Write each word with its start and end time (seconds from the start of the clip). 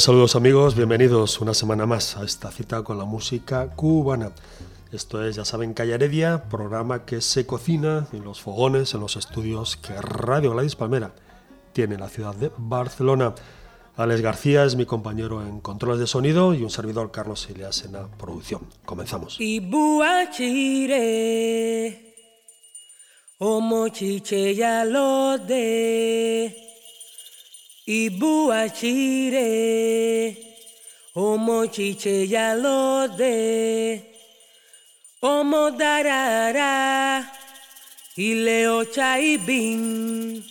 Cordiales 0.00 0.32
saludos 0.32 0.36
amigos, 0.36 0.76
bienvenidos 0.76 1.40
una 1.42 1.52
semana 1.52 1.84
más 1.84 2.16
a 2.16 2.24
esta 2.24 2.50
cita 2.50 2.82
con 2.82 2.96
la 2.96 3.04
música 3.04 3.68
cubana. 3.76 4.32
Esto 4.92 5.22
es, 5.22 5.36
ya 5.36 5.44
saben, 5.44 5.74
Calle 5.74 5.92
Heredia, 5.92 6.44
programa 6.48 7.04
que 7.04 7.20
se 7.20 7.44
cocina 7.44 8.06
en 8.14 8.24
los 8.24 8.40
fogones, 8.40 8.94
en 8.94 9.00
los 9.00 9.16
estudios 9.16 9.76
que 9.76 9.92
Radio 10.00 10.52
Gladys 10.52 10.74
Palmera 10.74 11.12
tiene 11.74 11.96
en 11.96 12.00
la 12.00 12.08
ciudad 12.08 12.34
de 12.34 12.50
Barcelona. 12.56 13.34
Alex 13.94 14.22
García 14.22 14.64
es 14.64 14.74
mi 14.74 14.86
compañero 14.86 15.42
en 15.42 15.60
controles 15.60 16.00
de 16.00 16.06
sonido 16.06 16.54
y 16.54 16.62
un 16.62 16.70
servidor 16.70 17.10
Carlos 17.10 17.46
Ilias 17.50 17.84
en 17.84 17.92
la 17.92 18.06
producción. 18.06 18.62
Comenzamos. 18.86 19.36
Ibu 27.86 28.52
achire, 28.52 30.36
omo 31.16 31.66
chiche 31.66 32.26
ya 32.28 32.54
lo 32.54 33.08
de, 33.08 34.00
omo 35.22 35.70
darara, 35.70 37.24
ile 38.16 38.68
ocha 38.68 39.18
ibin, 39.18 40.44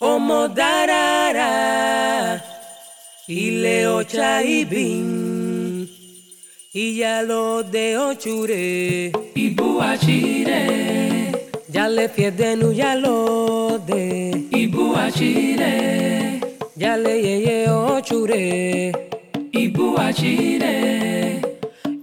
omo 0.00 0.48
darara, 0.48 2.40
ile 3.28 3.86
ocha 3.88 4.42
ibin, 4.42 5.88
y 6.72 6.98
ya 6.98 7.22
lo 7.22 7.62
de 7.62 7.98
ochure, 7.98 9.12
Ibu 9.34 9.82
achire, 9.82 11.32
ya 11.72 11.88
le 11.88 12.08
fiedenu 12.08 12.72
ya 12.72 12.94
lo 12.94 13.78
de, 13.78 14.37
Ibu 14.62 14.84
achire. 14.96 15.72
Yale 16.76 17.14
yeye 17.26 17.68
ochure. 17.70 18.92
Ibu 19.52 19.96
achire 19.98 21.40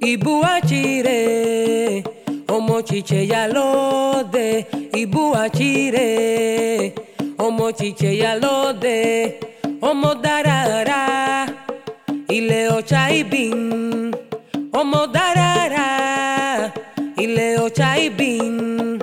Ibu 0.02 0.44
achire 0.44 2.04
Omo 2.48 2.82
chiche 2.82 3.28
yalode 3.28 4.66
Ibu 4.94 5.36
achire 5.36 6.94
Omo 7.38 7.72
chiche 7.72 8.18
yalode 8.18 9.34
Omo 9.82 10.16
darara. 10.16 11.48
Ile 12.30 12.70
ocha 12.70 13.10
ibin. 13.12 14.14
Omo 14.74 15.08
darara. 15.08 16.72
Ile 17.18 17.58
ocha 17.60 17.98
ibin. 18.00 19.00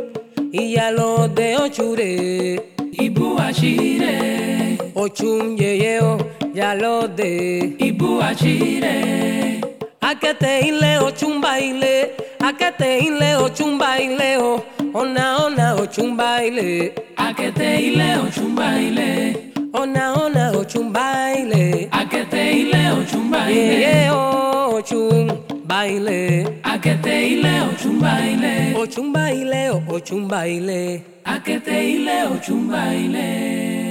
Iyalode 0.52 1.56
ochure 1.56 2.60
Ibu 2.92 3.38
Ashire. 3.38 4.78
Ochum 4.94 5.56
yeo, 5.58 6.18
ya 6.54 6.74
lo 6.74 7.06
de. 7.08 7.74
Ibu 7.78 8.20
Ashire. 8.22 9.60
Akete 10.00 10.60
inle 10.68 10.98
ochum 10.98 11.40
baile, 11.40 12.10
akete 12.38 12.98
inle 12.98 13.36
ochum 13.36 13.78
baile 13.78 14.36
o, 14.38 14.62
ona 14.94 15.44
ona 15.46 15.74
ochum 15.80 16.16
baile. 16.16 16.92
Akete 17.16 17.80
inle 17.86 18.18
ochum 18.26 18.54
baile. 18.54 19.36
Ona 19.74 20.12
ona 20.24 20.52
ochum 20.52 20.92
baile. 20.92 21.88
Akete 21.90 22.52
inle 22.60 22.90
ochum 23.00 23.30
baile. 23.30 23.54
Yeyeo 23.54 24.78
ochum 24.78 25.30
baile. 25.72 26.44
A 26.62 26.78
que 26.78 26.94
te 27.04 27.14
ile 27.34 27.54
ochun 27.70 27.96
baile. 28.00 28.54
Ochun 28.82 29.12
baile, 29.12 29.62
ochun 29.88 30.28
baile. 30.28 31.02
A 31.24 31.38
que 31.44 31.56
te 31.66 31.76
ile 31.94 32.18
ochun 32.34 32.68
baile. 32.72 33.81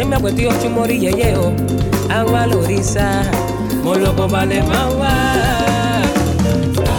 ṣẹ́mi 0.00 0.16
àpẹ̀tí 0.18 0.42
ọtún 0.52 0.70
mọ́rí 0.76 0.96
yẹ̀yẹ́ 1.04 1.32
o 1.44 1.46
àwa 2.18 2.40
lórí 2.50 2.78
sá 2.92 3.06
mo 3.84 3.92
lọ́kọ̀ 4.02 4.26
balẹ̀ 4.32 4.62
máa 4.70 4.88
wá. 5.00 5.12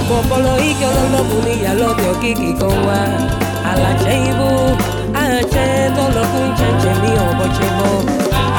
Bọ̀bọ̀lọ̀ 0.08 0.56
ike 0.70 0.86
ọlọ́lọ́bù 0.92 1.36
ni 1.46 1.54
ìyálọ́bẹ̀ 1.62 2.08
òkìkì 2.14 2.50
kan 2.60 2.76
wá. 2.88 3.00
Àlàjẹ́ 3.70 4.16
ibú, 4.30 4.50
àjẹ́ 5.24 5.68
tọ́lọ́kùn 5.96 6.48
jẹ́jẹ́ 6.60 6.96
ní 7.04 7.12
ọ̀bọ̀jẹ́ 7.28 7.70
bọ̀. 7.78 7.94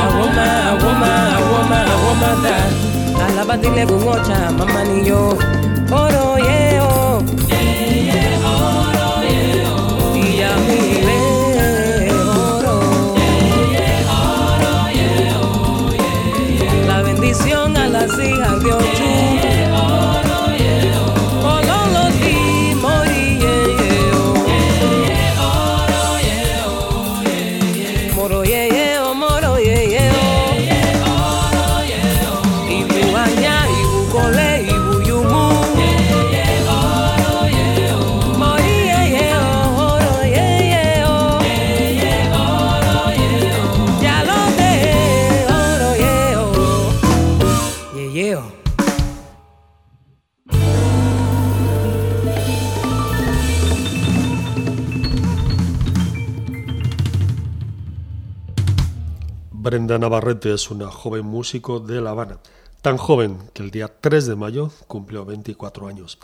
Àwọn 0.02 0.28
máa, 0.36 0.56
àwọn 0.72 0.94
máa, 1.02 1.22
àwọn 1.38 1.62
máa, 1.70 1.84
àwọn 1.94 2.14
máa 2.22 2.36
dà. 2.44 2.56
Alábàdílẹ̀ 3.24 3.86
kò 3.90 3.96
ọjà 4.14 4.38
màmá 4.58 4.80
niyọ̀. 4.90 5.30
Ọ̀rọ̀ 6.00 6.28
yẹn. 6.46 6.61
Brenda 59.72 59.98
Navarrete 59.98 60.52
es 60.52 60.70
una 60.70 60.90
joven 60.90 61.24
músico 61.24 61.80
de 61.80 62.02
La 62.02 62.10
Habana, 62.10 62.36
tan 62.82 62.98
joven 62.98 63.38
que 63.54 63.62
el 63.62 63.70
día 63.70 63.88
3 63.88 64.26
de 64.26 64.36
mayo 64.36 64.70
cumplió 64.86 65.24
24 65.24 65.88
años. 65.88 66.18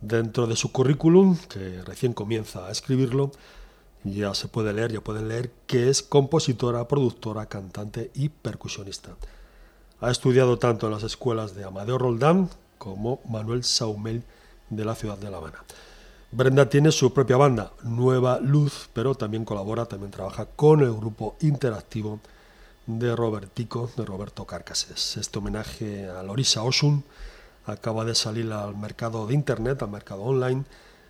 Dentro 0.00 0.48
de 0.48 0.56
su 0.56 0.72
currículum, 0.72 1.36
que 1.48 1.80
recién 1.84 2.12
comienza 2.12 2.66
a 2.66 2.72
escribirlo, 2.72 3.30
ya 4.02 4.34
se 4.34 4.48
puede 4.48 4.72
leer, 4.72 4.90
ya 4.90 5.00
pueden 5.00 5.28
leer 5.28 5.52
que 5.68 5.88
es 5.88 6.02
compositora, 6.02 6.88
productora, 6.88 7.46
cantante 7.46 8.10
y 8.14 8.30
percusionista. 8.30 9.14
Ha 10.00 10.10
estudiado 10.10 10.58
tanto 10.58 10.86
en 10.86 10.92
las 10.94 11.04
escuelas 11.04 11.54
de 11.54 11.62
Amadeo 11.62 11.98
Roldán 11.98 12.50
como 12.78 13.20
Manuel 13.28 13.62
Saumel 13.62 14.24
de 14.70 14.84
la 14.84 14.96
ciudad 14.96 15.18
de 15.18 15.30
La 15.30 15.36
Habana. 15.36 15.62
Brenda 16.32 16.68
tiene 16.68 16.90
su 16.90 17.14
propia 17.14 17.36
banda, 17.36 17.70
Nueva 17.84 18.40
Luz, 18.40 18.90
pero 18.92 19.14
también 19.14 19.44
colabora, 19.44 19.86
también 19.86 20.10
trabaja 20.10 20.46
con 20.46 20.80
el 20.80 20.92
grupo 20.94 21.36
interactivo 21.40 22.18
de 22.86 23.14
Robertico, 23.16 23.90
de 23.96 24.04
Roberto 24.04 24.46
Carcases. 24.46 25.16
Este 25.16 25.38
homenaje 25.38 26.08
a 26.08 26.22
Lorisa 26.22 26.62
Osun 26.62 27.04
acaba 27.66 28.04
de 28.04 28.14
salir 28.14 28.52
al 28.52 28.76
mercado 28.76 29.26
de 29.26 29.34
Internet, 29.34 29.82
al 29.82 29.90
mercado 29.90 30.22
online. 30.22 30.64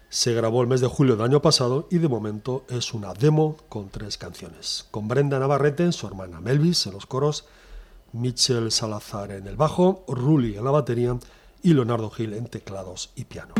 Se 0.08 0.32
grabó 0.34 0.62
el 0.62 0.68
mes 0.68 0.80
de 0.80 0.86
julio 0.86 1.16
del 1.16 1.26
año 1.26 1.42
pasado 1.42 1.88
y 1.90 1.98
de 1.98 2.08
momento 2.08 2.64
es 2.68 2.94
una 2.94 3.12
demo 3.12 3.56
con 3.68 3.90
tres 3.90 4.16
canciones. 4.16 4.86
Con 4.90 5.08
Brenda 5.08 5.38
Navarrete, 5.38 5.92
su 5.92 6.06
hermana 6.06 6.40
Melvis 6.40 6.86
en 6.86 6.94
los 6.94 7.06
coros, 7.06 7.44
Michel 8.12 8.70
Salazar 8.72 9.32
en 9.32 9.46
el 9.46 9.56
bajo, 9.56 10.04
Rulli 10.08 10.56
en 10.56 10.64
la 10.64 10.70
batería 10.70 11.18
y 11.62 11.74
Leonardo 11.74 12.10
Gil 12.10 12.32
en 12.32 12.46
teclados 12.46 13.10
y 13.16 13.24
piano. 13.24 13.54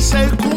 Me 0.00 0.06
dice 0.06 0.49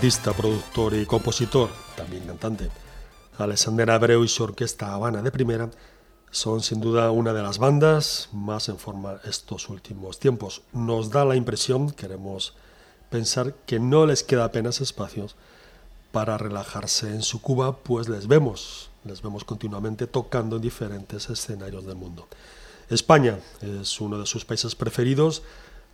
trompetista, 0.00 0.32
productor 0.32 0.94
y 0.94 1.04
compositor, 1.04 1.68
también 1.94 2.24
cantante, 2.24 2.70
Alexander 3.36 3.90
Abreu 3.90 4.24
y 4.24 4.28
su 4.28 4.42
orquesta 4.42 4.94
Habana 4.94 5.20
de 5.20 5.30
Primera 5.30 5.68
son 6.30 6.62
sin 6.62 6.80
duda 6.80 7.10
una 7.10 7.34
de 7.34 7.42
las 7.42 7.58
bandas 7.58 8.30
más 8.32 8.70
en 8.70 8.78
forma 8.78 9.20
estos 9.24 9.68
últimos 9.68 10.18
tiempos. 10.18 10.62
Nos 10.72 11.10
da 11.10 11.26
la 11.26 11.36
impresión, 11.36 11.90
queremos 11.90 12.54
pensar, 13.10 13.52
que 13.66 13.78
no 13.78 14.06
les 14.06 14.22
queda 14.22 14.44
apenas 14.44 14.80
espacios 14.80 15.36
para 16.12 16.38
relajarse 16.38 17.08
en 17.08 17.22
su 17.22 17.42
Cuba, 17.42 17.76
pues 17.76 18.08
les 18.08 18.26
vemos, 18.26 18.88
les 19.04 19.20
vemos 19.20 19.44
continuamente 19.44 20.06
tocando 20.06 20.56
en 20.56 20.62
diferentes 20.62 21.28
escenarios 21.28 21.84
del 21.84 21.96
mundo. 21.96 22.26
España 22.88 23.38
es 23.60 24.00
uno 24.00 24.18
de 24.18 24.24
sus 24.24 24.46
países 24.46 24.74
preferidos 24.74 25.42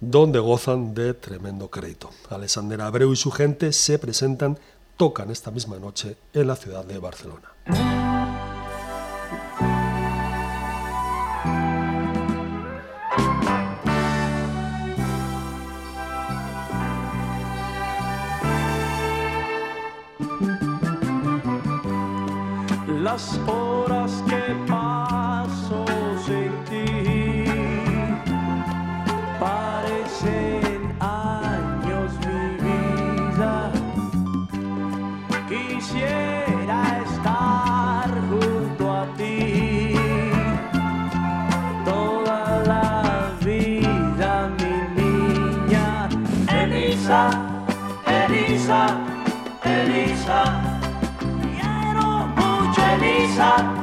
donde 0.00 0.38
gozan 0.38 0.94
de 0.94 1.14
tremendo 1.14 1.70
crédito. 1.70 2.10
Alexander 2.30 2.80
Abreu 2.80 3.12
y 3.12 3.16
su 3.16 3.30
gente 3.30 3.72
se 3.72 3.98
presentan, 3.98 4.58
tocan 4.96 5.30
esta 5.30 5.50
misma 5.50 5.78
noche 5.78 6.16
en 6.32 6.46
la 6.46 6.56
ciudad 6.56 6.84
de 6.84 6.98
Barcelona. 6.98 7.52
las 23.06 23.38
Elisa, 53.36 53.75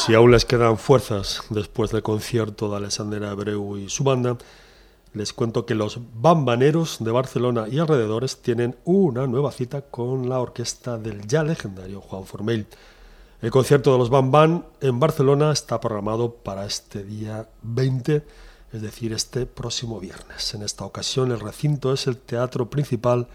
si 0.00 0.14
aún 0.14 0.30
les 0.30 0.46
quedan 0.46 0.78
fuerzas 0.78 1.42
después 1.50 1.90
del 1.90 2.02
concierto 2.02 2.70
de 2.70 2.76
Alexander 2.78 3.22
Abreu 3.24 3.76
y 3.76 3.90
su 3.90 4.02
banda, 4.02 4.38
Les 5.12 5.32
cuento 5.32 5.66
que 5.66 5.74
los 5.74 5.98
bambaneros 6.14 6.98
de 7.00 7.10
Barcelona 7.10 7.66
y 7.68 7.80
alrededores 7.80 8.40
tienen 8.42 8.76
una 8.84 9.26
nueva 9.26 9.50
cita 9.50 9.82
con 9.82 10.28
la 10.28 10.38
orquesta 10.38 10.98
del 10.98 11.26
ya 11.26 11.42
legendario 11.42 12.00
Juan 12.00 12.24
Formell. 12.24 12.68
El 13.42 13.50
concierto 13.50 13.90
de 13.92 13.98
los 13.98 14.08
Bam 14.08 14.62
en 14.80 15.00
Barcelona 15.00 15.50
está 15.50 15.80
programado 15.80 16.32
para 16.32 16.64
este 16.64 17.02
día 17.02 17.48
20, 17.62 18.24
es 18.72 18.82
decir, 18.82 19.12
este 19.12 19.46
próximo 19.46 19.98
viernes. 19.98 20.54
En 20.54 20.62
esta 20.62 20.84
ocasión 20.84 21.32
el 21.32 21.40
recinto 21.40 21.92
es 21.92 22.06
el 22.06 22.16
teatro 22.16 22.70
principal, 22.70 23.26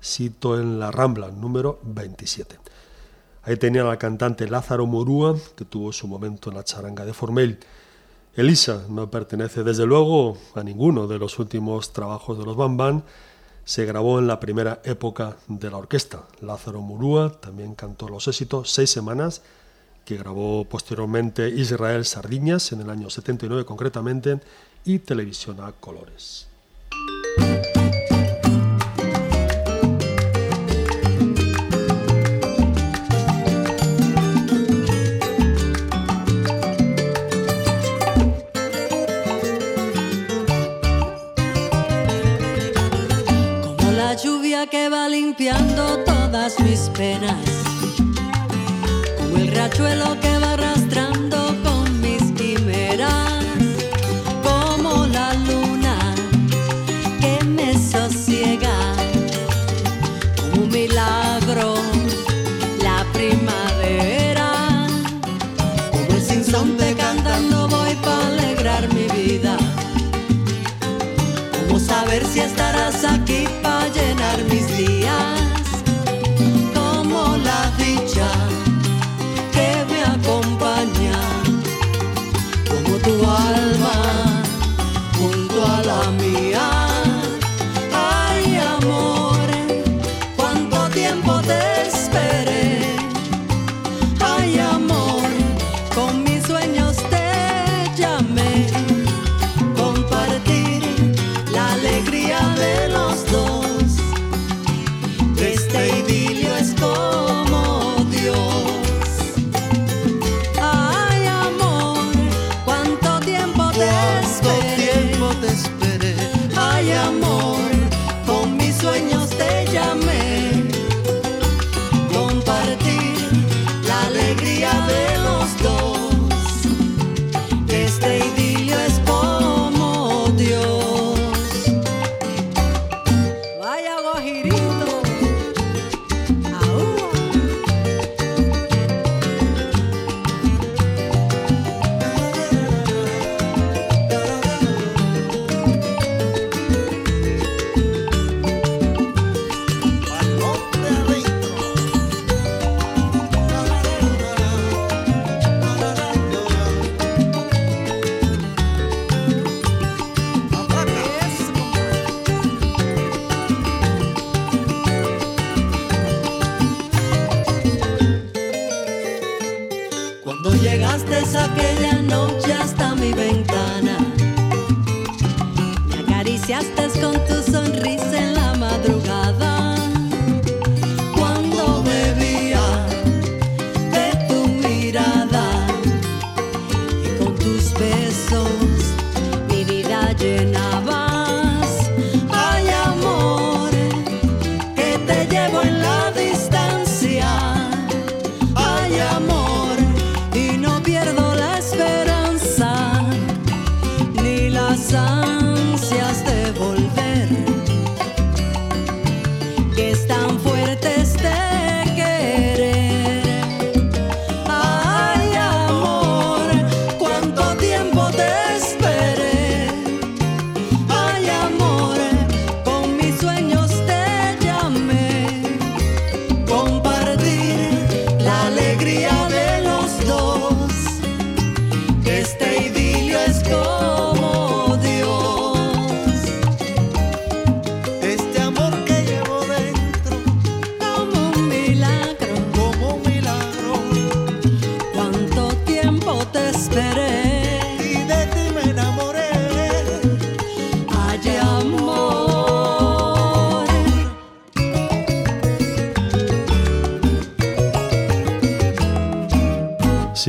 sito 0.00 0.58
en 0.58 0.80
la 0.80 0.90
Rambla, 0.90 1.30
número 1.30 1.78
27. 1.82 2.56
Ahí 3.42 3.56
tenía 3.56 3.84
la 3.84 3.98
cantante 3.98 4.48
Lázaro 4.48 4.86
Morúa, 4.86 5.34
que 5.56 5.64
tuvo 5.64 5.92
su 5.92 6.06
momento 6.06 6.50
en 6.50 6.56
la 6.56 6.64
charanga 6.64 7.06
de 7.06 7.14
Formell. 7.14 7.58
Elisa 8.34 8.84
no 8.90 9.10
pertenece 9.10 9.64
desde 9.64 9.86
luego 9.86 10.36
a 10.54 10.62
ninguno 10.62 11.06
de 11.06 11.18
los 11.18 11.38
últimos 11.38 11.94
trabajos 11.94 12.38
de 12.38 12.44
los 12.44 12.54
Bam 12.54 13.02
Se 13.64 13.86
grabó 13.86 14.18
en 14.18 14.26
la 14.26 14.40
primera 14.40 14.82
época 14.84 15.38
de 15.48 15.70
la 15.70 15.78
orquesta. 15.78 16.26
Lázaro 16.42 16.82
Murúa 16.82 17.40
también 17.40 17.74
cantó 17.74 18.08
los 18.08 18.28
éxitos 18.28 18.72
Seis 18.72 18.90
Semanas, 18.90 19.40
que 20.04 20.18
grabó 20.18 20.66
posteriormente 20.66 21.48
Israel 21.48 22.04
Sardiñas 22.04 22.72
en 22.72 22.82
el 22.82 22.90
año 22.90 23.08
79 23.08 23.64
concretamente, 23.64 24.40
y 24.84 24.98
Televisión 24.98 25.60
a 25.60 25.72
Colores. 25.72 26.49
Limpiando 45.30 45.98
todas 45.98 46.58
mis 46.58 46.90
penas, 46.98 47.36
como 49.16 49.36
el 49.36 49.54
rachuelo 49.54 50.18
que 50.20 50.38
va 50.38 50.56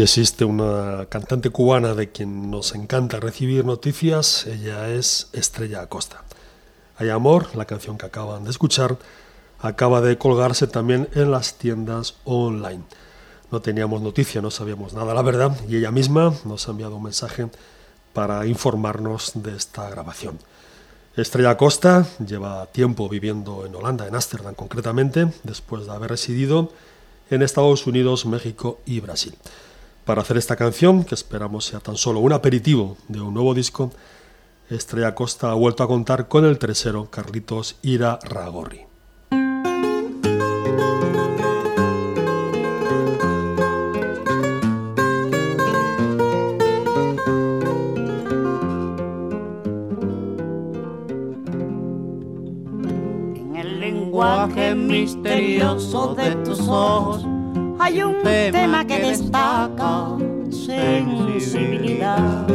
Existe 0.02 0.46
una 0.46 1.06
cantante 1.10 1.52
cubana 1.52 1.94
de 1.94 2.10
quien 2.10 2.50
nos 2.50 2.74
encanta 2.74 3.20
recibir 3.20 3.66
noticias, 3.66 4.48
ella 4.48 4.90
es 4.90 5.30
Estrella 5.32 5.82
Acosta. 5.82 6.24
Hay 6.98 7.10
Amor, 7.10 7.56
la 7.56 7.66
canción 7.66 8.00
que 8.00 8.08
acaban 8.08 8.44
de 8.44 8.50
escuchar, 8.50 8.98
acaba 9.60 10.02
de 10.02 10.18
colgarse 10.18 10.66
también 10.66 11.08
en 11.14 11.30
las 11.30 11.54
tiendas 11.54 12.16
online. 12.24 12.82
No 13.52 13.62
teníamos 13.62 14.02
noticia, 14.02 14.42
no 14.42 14.50
sabíamos 14.50 14.94
nada, 14.94 15.14
la 15.14 15.22
verdad, 15.22 15.56
y 15.70 15.78
ella 15.78 15.92
misma 15.92 16.34
nos 16.46 16.68
ha 16.68 16.72
enviado 16.72 16.96
un 16.96 17.04
mensaje 17.04 17.48
para 18.12 18.48
informarnos 18.48 19.34
de 19.36 19.56
esta 19.56 19.88
grabación. 19.92 20.40
Estrella 21.16 21.58
Costa 21.58 22.08
lleva 22.26 22.66
tiempo 22.72 23.08
viviendo 23.08 23.68
en 23.68 23.76
Holanda, 23.76 24.08
en 24.08 24.16
Ámsterdam 24.16 24.56
concretamente, 24.56 25.32
después 25.44 25.86
de 25.86 25.92
haber 25.92 26.10
residido 26.10 26.72
en 27.30 27.44
Estados 27.44 27.86
Unidos, 27.86 28.26
México 28.26 28.80
y 28.88 29.00
Brasil. 29.00 29.38
Para 30.06 30.24
hacer 30.24 30.38
esta 30.38 30.56
canción, 30.56 31.04
que 31.04 31.16
esperamos 31.16 31.66
sea 31.66 31.80
tan 31.80 31.96
solo 31.96 32.20
un 32.22 32.34
aperitivo 32.34 32.98
de 33.08 33.22
un 33.22 33.34
nuevo 33.34 33.54
disco, 33.54 33.92
Estrella 34.70 35.14
Costa 35.14 35.52
ha 35.52 35.54
vuelto 35.54 35.84
a 35.84 35.88
contar 35.88 36.28
con 36.28 36.44
el 36.44 36.58
tercero 36.58 37.10
Carlitos 37.12 37.76
Ira 37.84 38.18
Ragorri. 38.24 38.82
En 53.36 53.56
el 53.56 53.80
lenguaje 53.80 54.74
misterioso 54.74 56.16
de 56.16 56.36
tus 56.38 56.60
ojos 56.62 57.26
hay 57.82 58.04
un 58.04 58.22
tema 58.22 58.86
que 58.86 59.00
destaca 59.00 60.15
sensibilidad. 60.52 62.48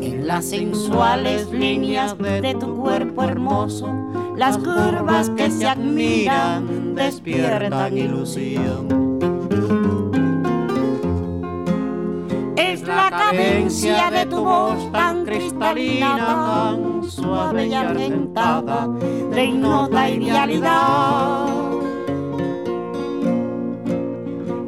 En 0.00 0.26
las 0.28 0.44
sensuales 0.44 1.50
líneas 1.50 2.16
de 2.16 2.54
tu 2.54 2.76
cuerpo 2.76 3.24
hermoso, 3.24 3.88
las 4.36 4.58
curvas 4.58 5.28
que 5.30 5.50
se 5.50 5.66
admiran 5.66 6.94
despiertan 6.94 7.98
ilusión. 7.98 9.00
Es 12.56 12.82
la 12.86 13.10
cadencia 13.10 14.08
de 14.12 14.26
tu 14.26 14.44
voz 14.44 14.92
tan 14.92 15.24
cristalina, 15.24 16.16
tan 16.16 17.02
suave 17.10 17.66
y 17.66 17.74
argentada, 17.74 18.88
de 19.40 19.46
ignota 19.46 20.10
idealidad. 20.10 21.46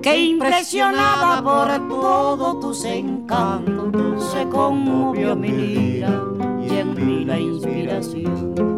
Que 0.00 0.16
impresionada 0.16 1.42
por 1.42 1.88
todos 1.88 2.60
tus 2.60 2.84
encantos, 2.84 4.24
se 4.32 4.48
conmovió 4.48 5.36
mi 5.36 5.48
lira 5.48 6.22
y 6.66 6.78
en 6.78 6.94
mí 6.94 7.24
la 7.24 7.38
inspiración. 7.38 8.71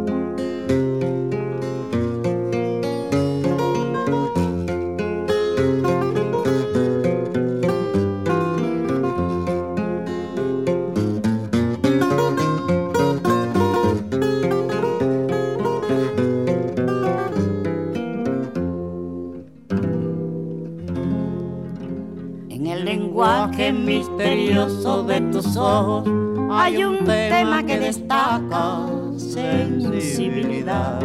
Lenguaje 23.57 23.73
misterioso 23.73 25.03
de 25.05 25.21
tus 25.21 25.57
ojos 25.57 26.09
hay 26.51 26.85
un 26.85 27.05
tema 27.05 27.65
que 27.65 27.79
destaca 27.79 28.87
sensibilidad. 29.17 31.01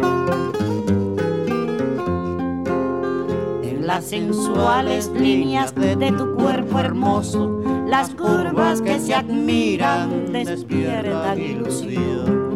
En 3.62 3.86
las 3.86 4.04
sensuales 4.04 5.10
líneas 5.14 5.74
de 5.74 6.12
tu 6.12 6.34
cuerpo 6.34 6.78
hermoso, 6.78 7.62
las 7.86 8.10
curvas 8.10 8.80
que 8.82 8.98
se 8.98 9.14
admiran 9.14 10.32
despiertan 10.32 11.40
ilusión. 11.40 12.50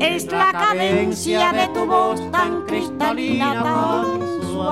Es 0.00 0.30
la 0.30 0.52
cadencia 0.52 1.52
de 1.52 1.68
tu 1.68 1.86
voz 1.86 2.20
tan 2.30 2.62
cristalina, 2.66 3.62
tan 3.62 4.23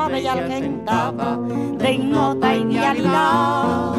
suave 0.03 0.21
y 0.21 0.27
argentada, 0.27 1.39
de 1.79 1.93
ignota 1.93 2.57
idealidad. 2.57 3.95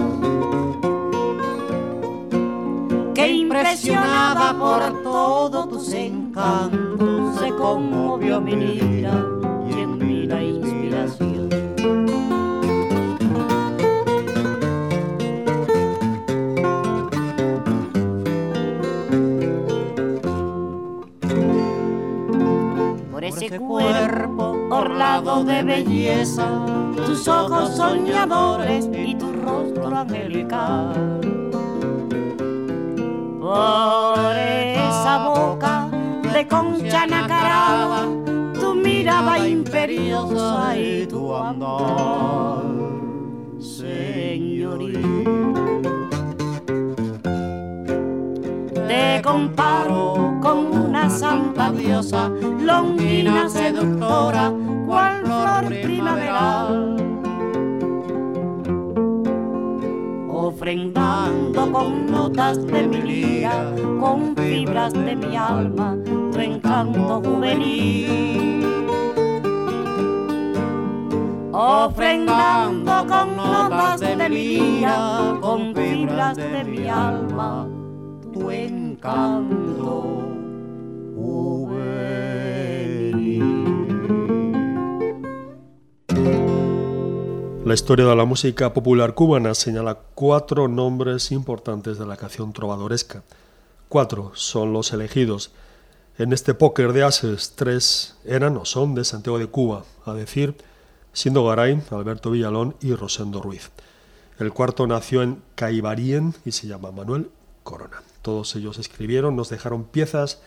Que 3.13 3.27
impresionada 3.27 4.53
por 4.57 5.03
todos 5.03 5.69
tus 5.69 5.93
encantos, 5.93 7.39
se 7.39 7.49
conmovió 7.55 8.41
mi 8.41 8.55
lira 8.55 9.25
y 9.69 9.79
en 9.79 9.97
mí 9.97 10.25
la 10.25 10.43
inspiración. 10.43 11.49
por 23.11 23.23
ese 23.23 23.57
cuerpo 23.57 24.12
de 25.03 25.63
belleza, 25.63 26.47
tus 26.95 27.27
ojos 27.27 27.75
soñadores 27.75 28.89
y 28.93 29.13
tu 29.15 29.33
rostro 29.33 29.97
angelical. 29.97 31.19
Por 33.37 34.37
esa 34.37 35.27
boca 35.27 35.89
de 36.33 36.47
concha 36.47 37.05
nacarada, 37.05 38.07
tu 38.57 38.75
mirada 38.75 39.45
imperiosa 39.45 40.77
y 40.77 41.05
tu 41.05 41.35
andar, 41.35 42.63
señorita. 43.59 45.01
Te 48.87 49.21
comparo 49.21 50.39
con 50.41 50.57
una 50.67 51.09
santa 51.09 51.71
diosa, 51.71 52.29
longina 52.29 53.49
seductora, 53.49 54.53
flor. 55.61 57.03
Ofrendando 60.29 61.71
con 61.71 62.11
notas 62.11 62.65
de 62.65 62.87
mi 62.87 63.01
lira, 63.01 63.71
con 63.99 64.35
fibras 64.35 64.93
de 64.93 65.15
mi 65.15 65.35
alma, 65.35 65.97
tu 66.05 66.39
encanto 66.39 67.21
juvenil. 67.21 68.65
Ofrendando 71.51 73.05
con 73.07 73.35
notas 73.35 73.99
de 73.99 74.29
mi 74.29 74.29
lira, 74.29 75.37
con 75.41 75.73
fibras 75.75 76.35
de 76.37 76.63
mi 76.63 76.89
alma, 76.89 77.67
tu 78.33 78.49
encanto 78.49 80.32
La 87.65 87.73
historia 87.73 88.05
de 88.05 88.15
la 88.17 88.25
música 88.25 88.73
popular 88.73 89.13
cubana 89.13 89.55
señala 89.55 89.97
cuatro 90.15 90.67
nombres 90.67 91.31
importantes 91.31 91.97
de 91.97 92.05
la 92.05 92.17
canción 92.17 92.51
trovadoresca. 92.51 93.23
Cuatro 93.87 94.33
son 94.35 94.73
los 94.73 94.91
elegidos. 94.91 95.51
En 96.17 96.33
este 96.33 96.53
póker 96.53 96.91
de 96.91 97.03
ases, 97.03 97.53
tres 97.55 98.17
eran 98.25 98.57
o 98.57 98.65
son 98.65 98.95
de 98.95 99.05
Santiago 99.05 99.39
de 99.39 99.47
Cuba, 99.47 99.85
a 100.05 100.13
decir, 100.13 100.57
siendo 101.13 101.45
Garay, 101.45 101.81
Alberto 101.89 102.31
Villalón 102.31 102.75
y 102.81 102.95
Rosendo 102.95 103.41
Ruiz. 103.41 103.71
El 104.39 104.51
cuarto 104.51 104.85
nació 104.85 105.23
en 105.23 105.41
Caibarien 105.55 106.35
y 106.43 106.51
se 106.51 106.67
llama 106.67 106.91
Manuel 106.91 107.31
Corona. 107.63 108.03
Todos 108.21 108.57
ellos 108.57 108.77
escribieron, 108.77 109.37
nos 109.37 109.47
dejaron 109.47 109.85
piezas 109.85 110.41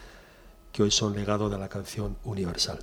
que 0.71 0.83
hoy 0.83 0.91
son 0.91 1.15
legado 1.15 1.49
de 1.49 1.57
la 1.57 1.71
canción 1.71 2.19
universal. 2.25 2.79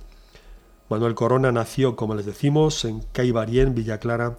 Manuel 0.90 1.14
Corona 1.14 1.50
nació, 1.50 1.96
como 1.96 2.14
les 2.14 2.26
decimos, 2.26 2.84
en 2.84 3.00
Caibarien, 3.12 3.74
Villa 3.74 3.98
Clara, 3.98 4.36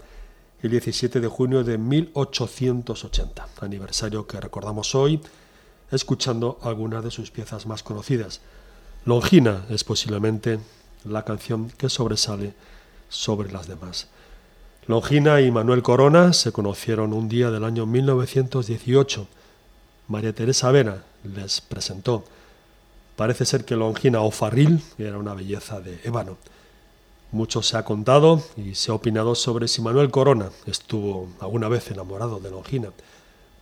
el 0.62 0.70
17 0.70 1.20
de 1.20 1.28
junio 1.28 1.64
de 1.64 1.80
1880, 1.80 3.48
aniversario 3.62 4.28
que 4.28 4.40
recordamos 4.40 4.94
hoy, 4.94 5.22
escuchando 5.92 6.60
algunas 6.62 7.04
de 7.04 7.10
sus 7.10 7.32
piezas 7.32 7.66
más 7.66 7.82
conocidas. 7.82 8.42
Longina 9.06 9.66
es 9.70 9.84
posiblemente 9.84 10.60
la 11.04 11.24
canción 11.26 11.70
que 11.70 11.90
sobresale 11.90 12.54
sobre 13.10 13.52
las 13.52 13.68
demás. 13.68 14.08
Longina 14.88 15.42
y 15.42 15.50
Manuel 15.50 15.82
Corona 15.82 16.32
se 16.32 16.52
conocieron 16.52 17.12
un 17.14 17.28
día 17.28 17.50
del 17.50 17.64
año 17.64 17.88
1918. 17.88 19.28
María 20.08 20.34
Teresa 20.34 20.70
Vera 20.70 21.04
les 21.24 21.60
presentó. 21.62 22.24
Parece 23.16 23.46
ser 23.46 23.64
que 23.64 23.76
Longina 23.76 24.22
o 24.22 24.32
Farril 24.32 24.82
era 24.98 25.18
una 25.18 25.34
belleza 25.34 25.80
de 25.80 26.00
ébano. 26.04 26.38
Mucho 27.32 27.62
se 27.62 27.78
ha 27.78 27.86
contado 27.86 28.44
y 28.58 28.76
se 28.76 28.92
ha 28.92 28.96
opinado 28.96 29.36
sobre 29.36 29.68
si 29.68 29.82
Manuel 29.82 30.12
Corona 30.12 30.52
estuvo 30.66 31.30
alguna 31.40 31.70
vez 31.70 31.90
enamorado 31.92 32.40
de 32.40 32.52
Longina, 32.52 32.90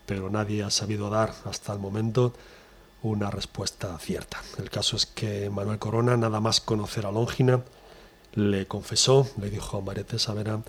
pero 0.06 0.30
nadie 0.30 0.64
ha 0.64 0.70
sabido 0.70 1.10
dar 1.10 1.34
hasta 1.46 1.72
el 1.74 1.80
momento 1.80 2.34
una 3.04 3.30
respuesta 3.30 3.98
cierta. 4.00 4.42
El 4.58 4.70
caso 4.70 4.96
es 4.96 5.06
que 5.06 5.50
Manuel 5.50 5.78
Corona, 5.80 6.18
nada 6.18 6.40
más 6.40 6.60
conocer 6.60 7.06
a 7.06 7.12
Longina, 7.12 7.62
le 8.34 8.66
confesó, 8.66 9.28
le 9.40 9.50
dijo 9.50 9.78
a 9.78 9.82
María 9.82 10.06
Vera 10.34 10.62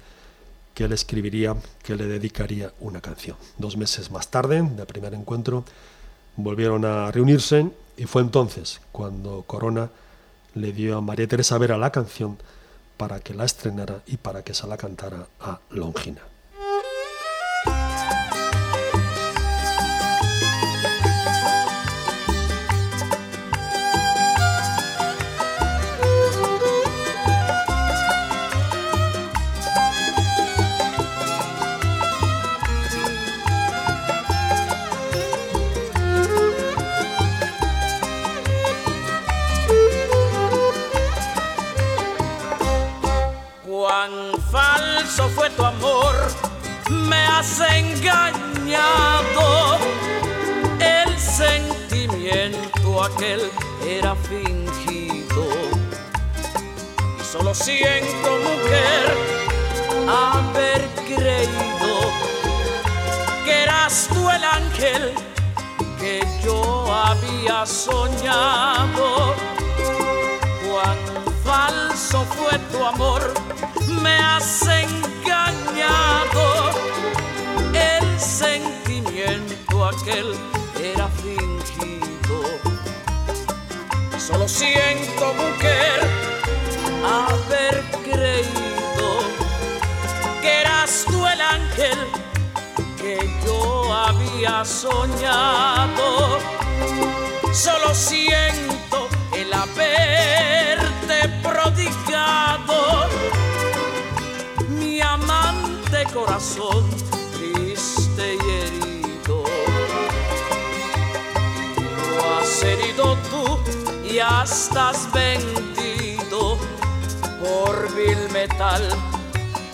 que 0.74 0.84
él 0.84 0.92
escribiría, 0.92 1.56
que 1.82 1.94
le 1.94 2.06
dedicaría 2.06 2.72
una 2.80 3.00
canción. 3.00 3.36
Dos 3.58 3.76
meses 3.76 4.10
más 4.10 4.28
tarde, 4.28 4.60
del 4.62 4.86
primer 4.86 5.14
encuentro, 5.14 5.64
volvieron 6.36 6.84
a 6.84 7.10
reunirse 7.10 7.70
y 7.96 8.04
fue 8.04 8.22
entonces 8.22 8.80
cuando 8.92 9.42
Corona 9.46 9.90
le 10.54 10.72
dio 10.72 10.98
a 10.98 11.00
María 11.00 11.28
Teresa 11.28 11.58
Vera 11.58 11.78
la 11.78 11.90
canción 11.90 12.38
para 12.96 13.20
que 13.20 13.34
la 13.34 13.44
estrenara 13.44 14.02
y 14.06 14.16
para 14.16 14.42
que 14.42 14.54
se 14.54 14.66
la 14.66 14.76
cantara 14.76 15.26
a 15.40 15.60
Longina. 15.70 16.33
Aquel 53.04 53.50
era 53.86 54.14
fingido. 54.14 55.44
Y 57.20 57.24
solo 57.24 57.54
siento, 57.54 58.30
mujer, 58.48 59.04
haber 60.08 60.88
creído 61.04 61.94
que 63.44 63.62
eras 63.62 64.08
tú 64.12 64.30
el 64.30 64.44
ángel 64.44 65.12
que 65.98 66.26
yo 66.44 66.86
había 66.92 67.66
soñado. 67.66 69.34
Cuán 70.66 70.98
falso 71.44 72.24
fue 72.36 72.58
tu 72.72 72.84
amor, 72.84 73.34
me 74.02 74.16
has 74.18 74.62
engañado. 74.62 76.44
El 77.74 78.20
sentimiento 78.20 79.84
aquel 79.84 80.34
era 80.82 81.08
fingido. 81.08 82.03
Solo 84.26 84.48
siento, 84.48 85.34
mujer, 85.34 86.00
haber 87.04 87.84
creído 88.02 89.20
que 90.40 90.60
eras 90.62 91.04
tú 91.06 91.26
el 91.26 91.40
ángel 91.42 91.98
que 92.96 93.18
yo 93.44 93.92
había 93.92 94.64
soñado. 94.64 96.38
Solo 97.52 97.94
siento 97.94 99.08
el 99.34 99.52
haberte 99.52 101.28
prodigado 101.42 103.08
mi 104.70 105.02
amante 105.02 106.06
corazón 106.14 106.88
triste 107.34 108.36
y 108.36 108.50
herido. 108.62 109.44
Lo 112.16 112.38
has 112.38 112.62
herido 112.62 113.18
tú 113.30 113.33
ya 114.14 114.44
estás 114.44 115.08
vendido 115.12 116.56
por 117.40 117.92
vil 117.96 118.30
metal. 118.32 118.82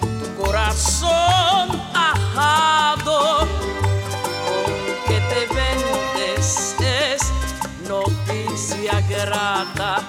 Tu 0.00 0.42
corazón 0.42 1.68
ajado 1.94 3.46
con 4.46 4.72
que 5.07 5.20
te 5.31 5.42
vendes 5.55 6.74
es 6.81 7.20
noticia 7.87 9.03
grata. 9.11 10.00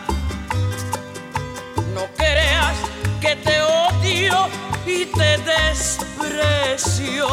No 1.93 2.03
creas 2.15 2.77
que 3.19 3.35
te 3.35 3.61
odio 3.61 4.47
y 4.85 5.05
te 5.07 5.37
desprecio. 5.39 7.27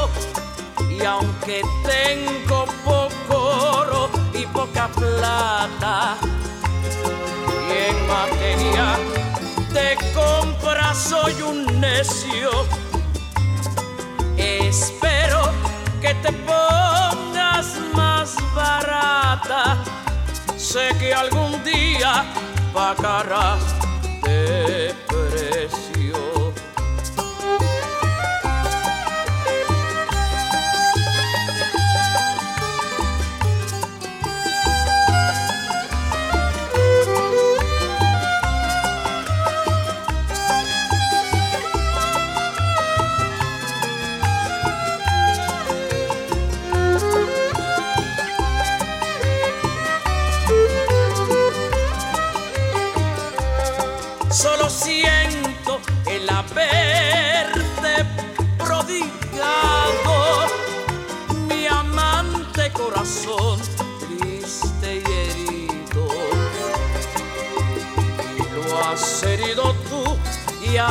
Y 0.91 1.05
aunque 1.05 1.63
tengo 1.85 2.65
poco 2.85 3.37
oro 3.79 4.11
y 4.35 4.45
poca 4.47 4.89
plata, 4.89 6.17
materia 8.09 8.97
de 9.73 9.97
compra 10.15 10.95
soy 10.95 11.43
un 11.43 11.81
necio, 11.81 12.51
espero 14.37 15.53
que 16.01 16.15
te 16.15 16.33
pongas 16.33 17.77
más 17.93 18.35
barata. 18.55 19.77
Sé 20.57 20.89
que 20.99 21.13
algún 21.13 21.63
día 21.65 22.25
pagarás 22.73 23.63
de 24.23 24.95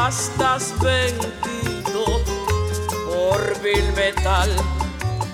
estás 0.07 0.73
vendido 0.79 2.21
por 3.05 3.59
vil 3.61 3.91
metal. 3.93 4.49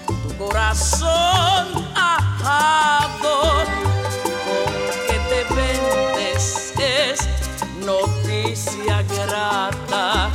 Tu 0.07 0.37
corazón 0.37 1.67
ajado 1.95 3.65
con 4.45 4.73
que 5.07 5.17
te 5.29 5.41
vendes 5.53 6.73
es 6.79 7.19
noticia 7.85 9.03
grata. 9.03 10.31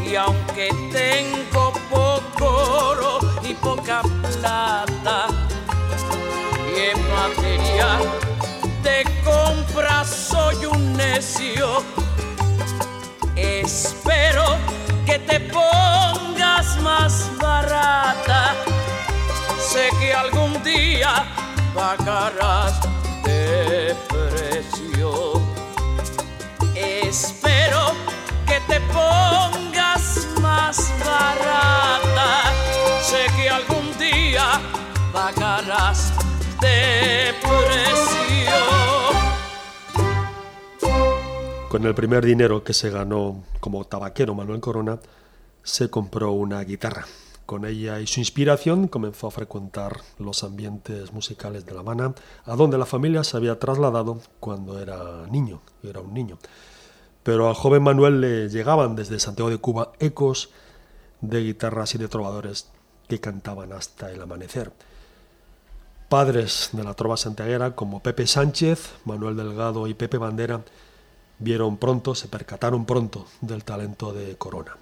Y 0.07 0.17
aunque 0.17 0.71
tengo 0.91 1.73
poco 1.91 2.47
oro 2.47 3.19
y 3.43 3.53
poca 3.55 4.01
plata, 4.23 5.38
materia 7.21 7.91
de 8.83 9.05
compra 9.25 10.05
soy 10.05 10.67
un 10.67 10.97
necio, 10.97 11.83
espero 13.37 14.47
que 15.07 15.19
te 15.19 15.41
pongas 15.41 16.81
más 16.83 17.31
barata 17.41 18.55
sé 19.79 19.91
que 20.01 20.13
algún 20.13 20.63
día 20.63 21.25
pagarás 21.75 22.81
de 23.23 23.95
precio. 24.09 25.11
Espero 26.75 27.83
que 28.47 28.59
te 28.71 28.81
pongas 28.97 30.27
más 30.41 30.77
barata. 31.05 32.29
Sé 33.03 33.27
que 33.37 33.49
algún 33.49 33.87
día 33.99 34.47
pagarás 35.13 36.13
de. 36.61 37.19
Con 41.69 41.85
el 41.85 41.95
primer 41.95 42.25
dinero 42.25 42.65
que 42.65 42.73
se 42.73 42.89
ganó 42.89 43.45
como 43.61 43.85
tabaquero 43.85 44.35
Manuel 44.35 44.59
Corona, 44.59 45.01
se 45.63 45.91
compró 45.91 46.33
una 46.33 46.65
guitarra. 46.65 47.05
Con 47.45 47.67
ella 47.67 48.01
y 48.01 48.07
su 48.07 48.21
inspiración 48.21 48.89
comenzó 48.89 49.27
a 49.27 49.31
frecuentar 49.31 50.01
los 50.19 50.45
ambientes 50.45 51.13
musicales 51.13 51.67
de 51.67 51.75
La 51.75 51.81
Habana, 51.81 52.15
a 52.47 52.57
donde 52.57 52.79
la 52.79 52.87
familia 52.87 53.23
se 53.23 53.37
había 53.37 53.59
trasladado 53.59 54.21
cuando 54.41 54.81
era 54.81 55.27
niño, 55.31 55.61
era 55.83 56.01
un 56.01 56.15
niño. 56.15 56.39
Pero 57.23 57.49
al 57.49 57.55
joven 57.55 57.83
Manuel 57.83 58.23
le 58.23 58.49
llegaban 58.49 58.97
desde 58.97 59.21
Santiago 59.21 59.51
de 59.51 59.59
Cuba 59.59 59.93
ecos 60.01 60.49
de 61.21 61.43
guitarras 61.43 61.95
y 61.95 61.99
de 61.99 62.09
trovadores 62.09 62.71
que 63.09 63.21
cantaban 63.21 63.75
hasta 63.75 64.11
el 64.11 64.23
amanecer. 64.23 64.73
Padres 66.09 66.71
de 66.73 66.85
la 66.85 66.95
trova 66.95 67.19
santiaguera 67.19 67.77
como 67.77 68.01
Pepe 68.01 68.27
Sánchez, 68.27 68.93
Manuel 69.05 69.37
Delgado 69.37 69.87
y 69.87 69.93
Pepe 69.93 70.17
Bandera 70.17 70.63
vieron 71.39 71.77
pronto, 71.77 72.15
se 72.15 72.29
percataron 72.29 72.87
pronto 72.87 73.27
del 73.43 73.63
talento 73.63 74.15
de 74.15 74.35
Corona. 74.37 74.75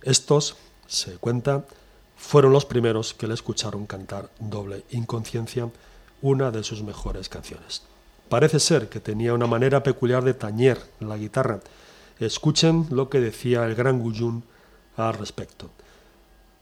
Estos, 0.00 0.56
se 0.86 1.18
cuenta, 1.18 1.66
fueron 2.16 2.54
los 2.54 2.64
primeros 2.64 3.12
que 3.12 3.26
le 3.26 3.34
escucharon 3.34 3.84
cantar 3.84 4.30
doble 4.38 4.84
inconsciencia, 4.88 5.68
una 6.22 6.50
de 6.50 6.64
sus 6.64 6.82
mejores 6.82 7.28
canciones. 7.28 7.82
Parece 8.30 8.58
ser 8.58 8.88
que 8.88 9.00
tenía 9.00 9.34
una 9.34 9.46
manera 9.46 9.82
peculiar 9.82 10.24
de 10.24 10.32
tañer 10.32 10.80
la 10.98 11.18
guitarra. 11.18 11.60
Escuchen 12.18 12.86
lo 12.88 13.10
que 13.10 13.20
decía 13.20 13.66
el 13.66 13.74
gran 13.74 14.00
Guyun 14.00 14.42
al 14.96 15.12
respecto. 15.12 15.68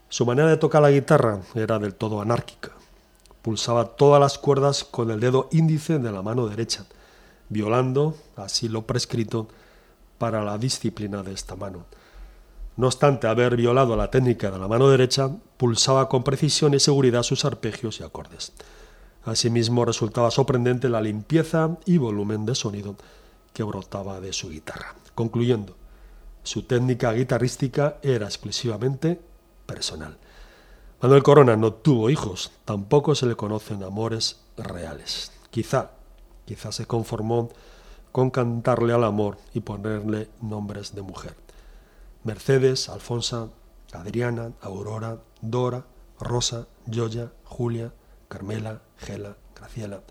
Su 0.08 0.26
manera 0.26 0.48
de 0.48 0.56
tocar 0.56 0.82
la 0.82 0.90
guitarra 0.90 1.38
era 1.54 1.78
del 1.78 1.94
todo 1.94 2.20
anárquica. 2.20 2.72
Pulsaba 3.42 3.96
todas 3.96 4.20
las 4.20 4.38
cuerdas 4.38 4.84
con 4.84 5.10
el 5.10 5.20
dedo 5.20 5.48
índice 5.50 5.98
de 5.98 6.12
la 6.12 6.22
mano 6.22 6.46
derecha, 6.46 6.86
violando 7.48 8.16
así 8.36 8.68
lo 8.68 8.86
prescrito 8.86 9.48
para 10.18 10.44
la 10.44 10.58
disciplina 10.58 11.22
de 11.22 11.32
esta 11.32 11.56
mano. 11.56 11.84
No 12.76 12.86
obstante 12.86 13.26
haber 13.26 13.56
violado 13.56 13.96
la 13.96 14.10
técnica 14.10 14.50
de 14.50 14.58
la 14.58 14.68
mano 14.68 14.88
derecha, 14.88 15.30
pulsaba 15.56 16.08
con 16.08 16.22
precisión 16.22 16.72
y 16.74 16.80
seguridad 16.80 17.22
sus 17.22 17.44
arpegios 17.44 18.00
y 18.00 18.04
acordes. 18.04 18.52
Asimismo 19.24 19.84
resultaba 19.84 20.30
sorprendente 20.30 20.88
la 20.88 21.00
limpieza 21.00 21.76
y 21.84 21.98
volumen 21.98 22.46
de 22.46 22.54
sonido 22.54 22.96
que 23.52 23.62
brotaba 23.62 24.20
de 24.20 24.32
su 24.32 24.48
guitarra. 24.48 24.94
Concluyendo, 25.14 25.76
su 26.42 26.62
técnica 26.62 27.12
guitarrística 27.12 27.98
era 28.02 28.26
exclusivamente 28.26 29.20
personal. 29.66 30.16
Manuel 31.02 31.24
Corona 31.24 31.56
no 31.56 31.72
tuvo 31.72 32.10
hijos, 32.10 32.52
tampoco 32.64 33.16
se 33.16 33.26
le 33.26 33.34
conocen 33.34 33.82
amores 33.82 34.40
reales. 34.56 35.32
Quizá, 35.50 35.90
quizá 36.44 36.70
se 36.70 36.86
conformó 36.86 37.48
con 38.12 38.30
cantarle 38.30 38.92
al 38.92 39.02
amor 39.02 39.36
y 39.52 39.58
ponerle 39.58 40.30
nombres 40.40 40.94
de 40.94 41.02
mujer. 41.02 41.34
Mercedes, 42.22 42.88
Alfonsa, 42.88 43.48
Adriana, 43.92 44.52
Aurora, 44.60 45.18
Dora, 45.40 45.86
Rosa, 46.20 46.68
Joya, 46.88 47.32
Julia, 47.46 47.92
Carmela, 48.28 48.82
Gela, 48.96 49.36
Graciela. 49.56 50.02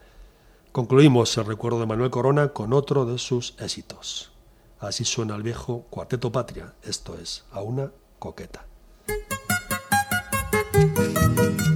Concluimos 0.73 1.37
el 1.37 1.45
recuerdo 1.45 1.79
de 1.79 1.85
Manuel 1.85 2.11
Corona 2.11 2.49
con 2.49 2.73
otro 2.73 3.05
de 3.05 3.17
sus 3.17 3.55
éxitos. 3.59 4.33
Así 4.77 5.05
suena 5.05 5.37
el 5.37 5.43
viejo 5.43 5.85
Cuarteto 5.89 6.33
Patria, 6.33 6.73
esto 6.83 7.15
es, 7.15 7.45
a 7.53 7.61
una 7.61 7.93
coqueta. 8.19 8.65
No 10.81 11.70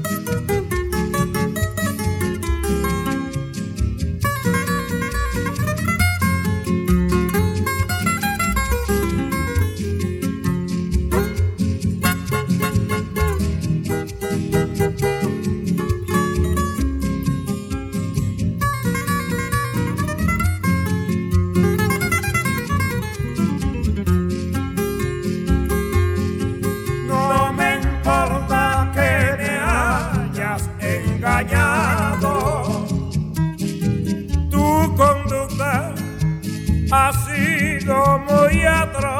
psiquiatra 38.56 39.15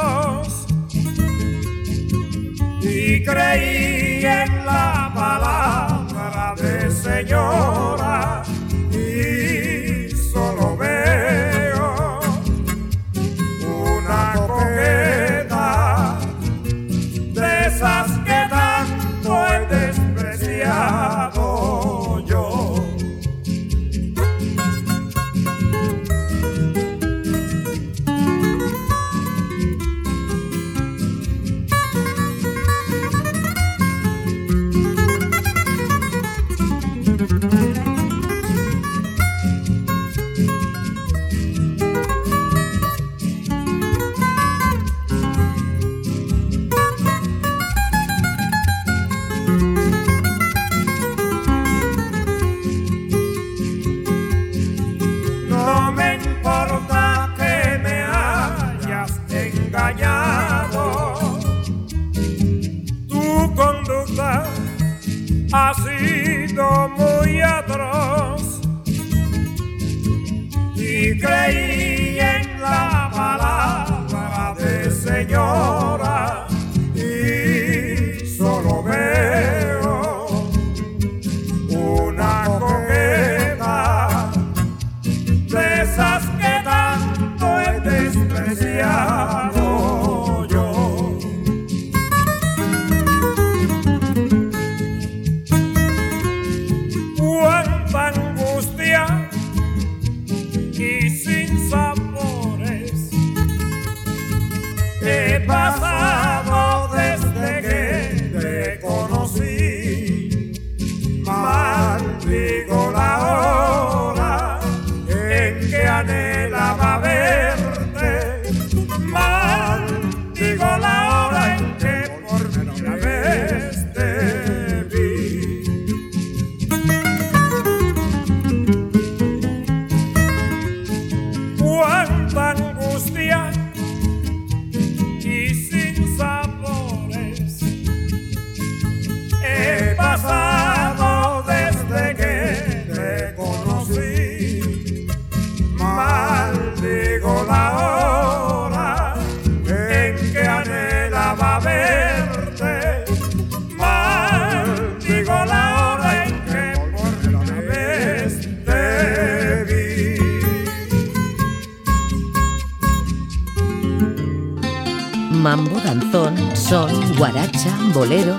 guaracha, 167.18 167.70
bolero, 167.94 168.38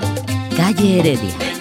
calle 0.57 0.99
Heredia. 0.99 1.55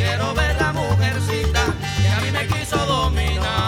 Quiero 0.00 0.34
ver 0.34 0.56
la 0.58 0.72
mujercita 0.72 1.62
que 2.00 2.08
a 2.08 2.20
mí 2.20 2.30
me 2.30 2.46
quiso 2.46 2.76
dominar. 2.86 3.60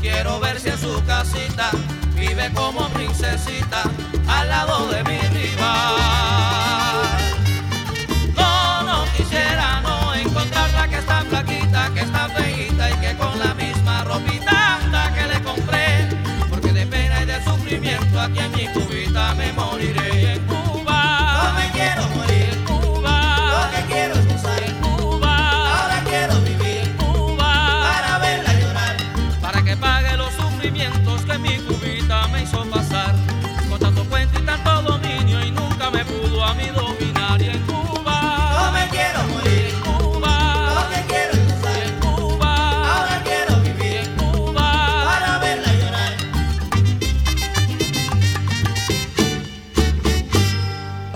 Quiero 0.00 0.38
ver 0.40 0.60
si 0.60 0.68
en 0.68 0.78
su 0.78 1.02
casita 1.06 1.70
vive 2.14 2.50
como 2.54 2.88
princesita 2.90 3.82
al 4.28 4.48
lado 4.48 4.88
de 4.88 5.02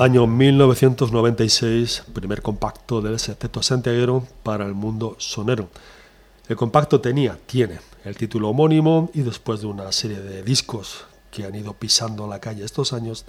Año 0.01 0.27
1996, 0.27 2.05
primer 2.15 2.41
compacto 2.41 3.03
del 3.03 3.19
Sexteto 3.19 3.63
Santiaguero 3.63 4.27
para 4.43 4.65
el 4.65 4.73
mundo 4.73 5.15
sonero. 5.19 5.69
El 6.49 6.57
compacto 6.57 7.03
tenía, 7.03 7.39
tiene, 7.45 7.81
el 8.07 8.17
título 8.17 8.49
homónimo 8.49 9.11
y 9.13 9.21
después 9.21 9.61
de 9.61 9.67
una 9.67 9.93
serie 9.93 10.19
de 10.21 10.43
discos 10.43 11.05
que 11.31 11.45
han 11.45 11.55
ido 11.55 11.75
pisando 11.75 12.27
la 12.27 12.41
calle 12.41 12.65
estos 12.65 12.95
años, 12.95 13.27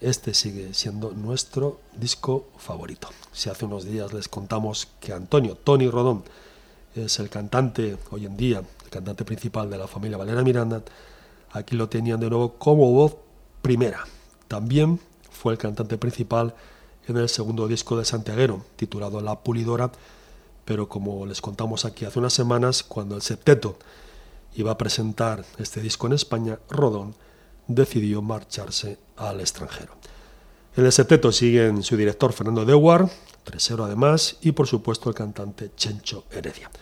este 0.00 0.32
sigue 0.32 0.72
siendo 0.72 1.12
nuestro 1.12 1.80
disco 1.94 2.46
favorito. 2.56 3.10
Si 3.32 3.50
hace 3.50 3.66
unos 3.66 3.84
días 3.84 4.14
les 4.14 4.26
contamos 4.28 4.88
que 5.00 5.12
Antonio 5.12 5.54
Tony 5.54 5.90
Rodón 5.90 6.24
es 6.94 7.18
el 7.18 7.28
cantante 7.28 7.98
hoy 8.10 8.24
en 8.24 8.38
día, 8.38 8.62
el 8.84 8.90
cantante 8.90 9.26
principal 9.26 9.68
de 9.68 9.76
la 9.76 9.86
familia 9.86 10.16
Valera 10.16 10.42
Miranda, 10.42 10.82
aquí 11.52 11.76
lo 11.76 11.90
tenían 11.90 12.20
de 12.20 12.30
nuevo 12.30 12.54
como 12.54 12.90
voz 12.90 13.16
primera. 13.60 14.06
También 14.48 14.98
fue 15.46 15.52
el 15.52 15.60
cantante 15.60 15.96
principal 15.96 16.56
en 17.06 17.18
el 17.18 17.28
segundo 17.28 17.68
disco 17.68 17.96
de 17.96 18.04
Santiaguero, 18.04 18.64
titulado 18.74 19.20
La 19.20 19.38
Pulidora, 19.44 19.92
pero 20.64 20.88
como 20.88 21.24
les 21.24 21.40
contamos 21.40 21.84
aquí 21.84 22.04
hace 22.04 22.18
unas 22.18 22.32
semanas, 22.32 22.82
cuando 22.82 23.14
el 23.14 23.22
septeto 23.22 23.78
iba 24.56 24.72
a 24.72 24.76
presentar 24.76 25.44
este 25.58 25.80
disco 25.80 26.08
en 26.08 26.14
España, 26.14 26.58
Rodón 26.68 27.14
decidió 27.68 28.22
marcharse 28.22 28.98
al 29.16 29.38
extranjero. 29.38 29.92
En 30.76 30.84
el 30.84 30.90
septeto 30.90 31.30
siguen 31.30 31.84
su 31.84 31.96
director 31.96 32.32
Fernando 32.32 32.64
Dewar, 32.64 33.08
tresero 33.44 33.84
además, 33.84 34.38
y 34.40 34.50
por 34.50 34.66
supuesto 34.66 35.08
el 35.10 35.14
cantante 35.14 35.70
Chencho 35.76 36.24
Heredia. 36.32 36.72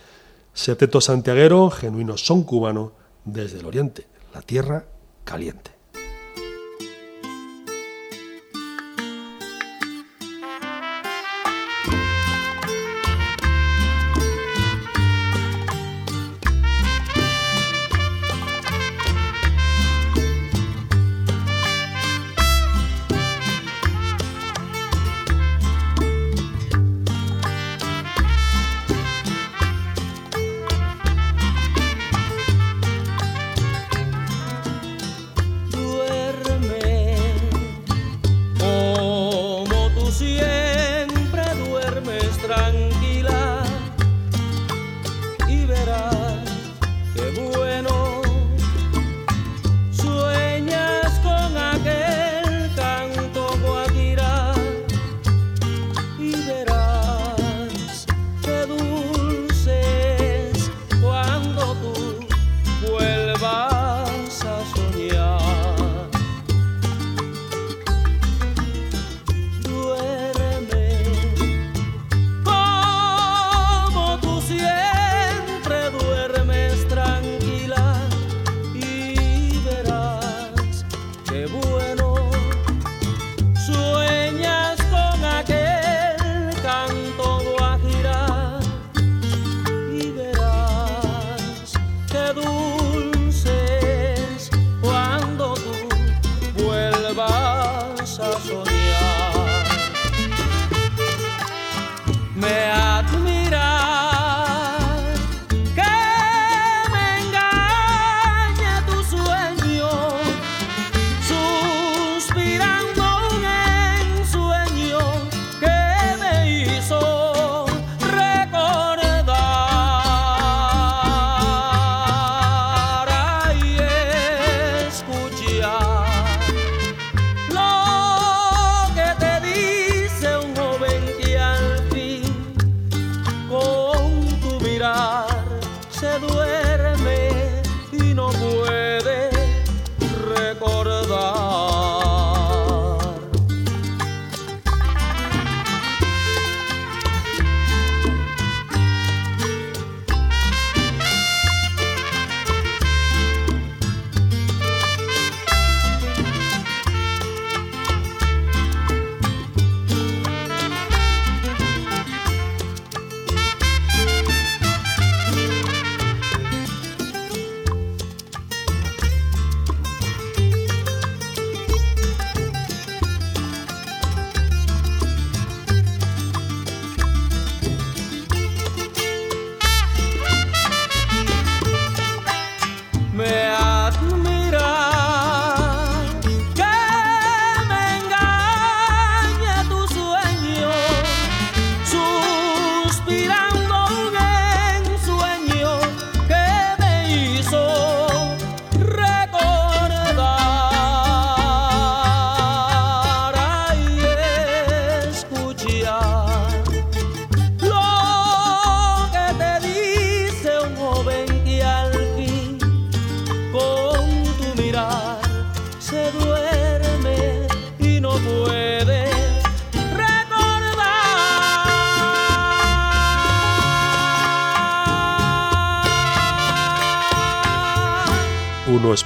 Septeto 0.55 1.01
santiaguero, 1.01 1.69
genuino 1.69 2.17
son 2.17 2.41
cubano, 2.41 2.93
desde 3.25 3.59
el 3.59 3.67
oriente, 3.67 4.07
la 4.33 4.41
tierra 4.41 4.85
caliente. 5.23 5.74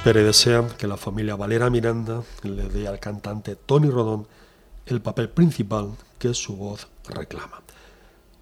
Recordar. 0.04 0.16
Uno 0.16 0.20
espera 0.20 0.20
y 0.20 0.24
desea 0.24 0.76
que 0.78 0.86
la 0.86 0.96
familia 0.96 1.36
Valera 1.36 1.70
Miranda 1.70 2.22
le 2.42 2.68
dé 2.68 2.88
al 2.88 2.98
cantante 2.98 3.56
Tony 3.56 3.90
Rodón 3.90 4.26
el 4.86 5.00
papel 5.00 5.28
principal 5.28 5.90
que 6.18 6.34
su 6.34 6.56
voz 6.56 6.88
reclama. 7.08 7.62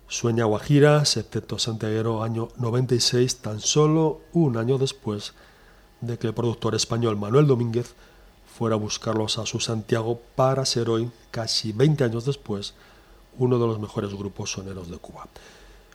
Sueña 0.09 0.45
Guajira, 0.45 1.05
Septeto 1.05 1.59
Santiaguero, 1.59 2.23
año 2.23 2.49
96, 2.57 3.39
tan 3.39 3.61
solo 3.61 4.23
un 4.33 4.57
año 4.57 4.79
después 4.79 5.35
de 6.01 6.17
que 6.19 6.29
el 6.29 6.35
productor 6.35 6.75
español 6.75 7.17
Manuel 7.17 7.47
Domínguez 7.47 7.95
fuera 8.57 8.77
a 8.77 8.79
buscarlos 8.79 9.39
a 9.39 9.45
su 9.45 9.61
Santiago 9.61 10.21
para 10.35 10.65
ser 10.65 10.89
hoy, 10.89 11.11
casi 11.31 11.73
20 11.73 12.05
años 12.05 12.25
después, 12.25 12.73
uno 13.37 13.59
de 13.59 13.67
los 13.67 13.79
mejores 13.79 14.15
grupos 14.15 14.53
soneros 14.53 14.91
de 14.91 14.97
Cuba. 14.97 15.29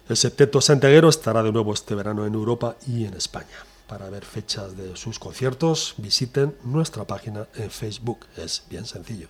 El 0.08 0.18
Septeto 0.18 0.62
Santiaguero 0.62 1.10
estará 1.10 1.42
de 1.42 1.52
nuevo 1.52 1.74
este 1.74 1.96
verano 1.96 2.26
en 2.26 2.36
Europa 2.36 2.76
y 2.86 3.06
en 3.06 3.16
España. 3.16 3.73
Para 3.88 4.10
ver 4.10 4.26
fechas 4.26 4.78
de 4.78 4.96
sus 4.96 5.20
conciertos, 5.20 5.96
visiten 5.98 6.56
nuestra 6.64 7.06
página 7.06 7.48
en 7.56 7.70
Facebook. 7.70 8.26
Es 8.38 8.64
bien 8.70 8.86
sencillo. 8.86 9.28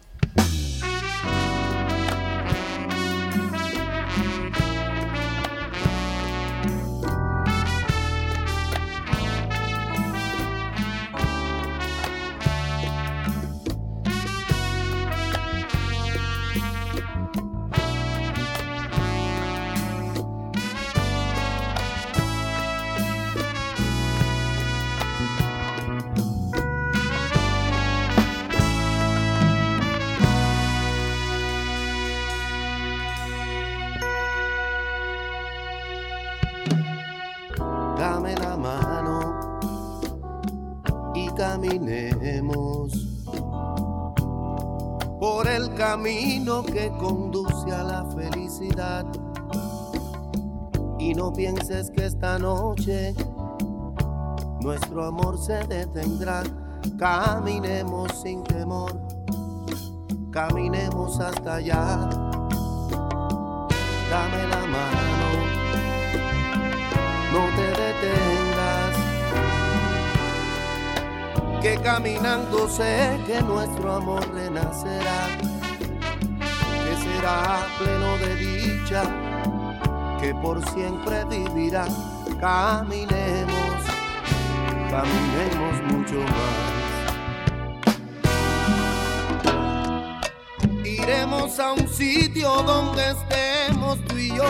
Dame 64.09 64.47
la 64.47 64.65
mano 64.67 65.13
no 67.33 67.45
te 67.55 67.67
detengas. 67.81 68.95
Que 71.61 71.77
caminando 71.77 72.67
sé 72.67 73.19
que 73.25 73.41
nuestro 73.41 73.93
amor 73.93 74.27
renacerá, 74.33 75.27
que 76.83 76.95
será 77.03 77.67
pleno 77.77 78.17
de 78.17 78.35
dicha, 78.35 79.03
que 80.19 80.33
por 80.35 80.57
siempre 80.71 81.23
vivirá. 81.25 81.85
Caminemos, 82.39 83.79
caminemos 84.89 85.93
mucho 85.93 86.19
más. 86.19 86.72
A 91.23 91.71
un 91.71 91.87
sitio 91.87 92.49
donde 92.63 93.01
estemos 93.11 93.97
tú 94.07 94.17
y 94.17 94.27
yo 94.27 94.43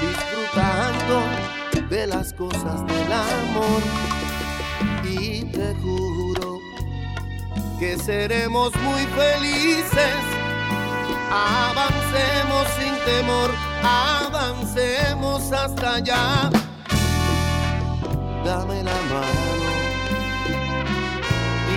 disfrutando 0.00 1.22
de 1.90 2.06
las 2.06 2.32
cosas 2.32 2.86
del 2.86 3.12
amor 3.12 3.82
y 5.02 5.42
te 5.46 5.74
juro 5.82 6.60
que 7.80 7.98
seremos 7.98 8.72
muy 8.76 9.02
felices. 9.06 10.14
Avancemos 11.32 12.68
sin 12.78 12.94
temor, 13.04 13.50
avancemos 13.82 15.50
hasta 15.50 15.94
allá. 15.94 16.48
Dame 18.44 18.84
la 18.84 18.94
mano 19.10 19.72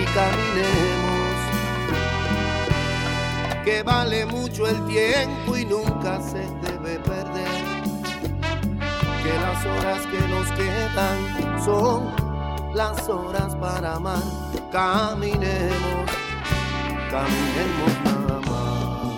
y 0.00 0.04
caminemos, 0.14 0.95
que 3.66 3.82
vale 3.82 4.24
mucho 4.26 4.64
el 4.68 4.86
tiempo 4.86 5.56
y 5.56 5.64
nunca 5.64 6.20
se 6.20 6.46
debe 6.62 7.00
perder 7.00 7.50
que 9.24 9.32
las 9.40 9.66
horas 9.66 10.06
que 10.06 10.20
nos 10.28 10.48
quedan 10.52 11.64
son 11.64 12.14
las 12.72 13.08
horas 13.08 13.56
para 13.56 13.96
amar. 13.96 14.22
Caminemos, 14.70 16.08
caminemos 17.10 17.92
nada 18.04 18.40
más. 18.46 19.16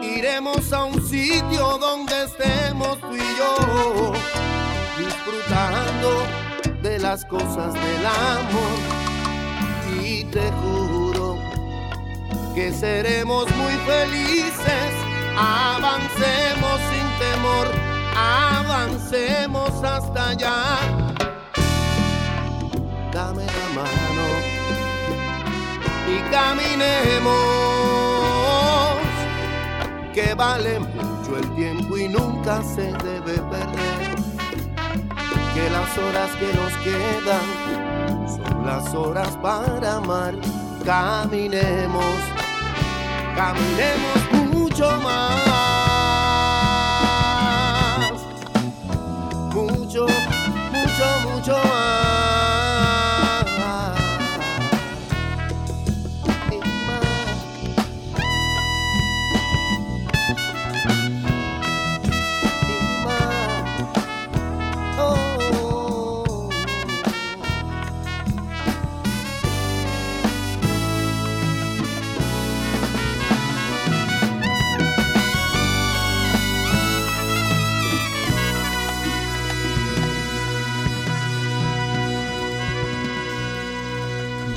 Iremos 0.00 0.72
a 0.72 0.84
un 0.84 1.02
sitio 1.04 1.76
donde 1.78 2.22
estemos 2.22 3.00
tú 3.00 3.16
y 3.16 3.36
yo, 3.36 4.12
disfrutando 4.96 6.45
las 6.98 7.24
cosas 7.24 7.74
del 7.74 8.06
amor. 8.06 8.78
Y 10.02 10.24
te 10.24 10.50
juro 10.52 11.36
que 12.54 12.72
seremos 12.72 13.44
muy 13.56 13.72
felices. 13.86 14.92
Avancemos 15.38 16.80
sin 16.90 17.06
temor, 17.18 17.66
avancemos 18.16 19.70
hasta 19.84 20.30
allá. 20.30 20.78
Dame 23.12 23.46
la 23.46 23.68
mano 23.74 24.26
y 26.08 26.30
caminemos 26.30 27.66
que 30.14 30.34
vale 30.34 30.78
mucho 30.80 31.36
el 31.36 31.54
tiempo 31.56 31.98
y 31.98 32.08
nunca 32.08 32.62
se 32.62 32.92
debe 32.92 33.38
perder. 33.50 34.05
Que 35.56 35.70
las 35.70 35.96
horas 35.96 36.30
que 36.36 36.52
nos 36.52 36.70
quedan 36.84 38.28
son 38.28 38.66
las 38.66 38.94
horas 38.94 39.30
para 39.40 39.94
amar. 39.94 40.34
Caminemos, 40.84 42.14
caminemos 43.34 44.52
mucho 44.52 45.00
más. 45.00 45.45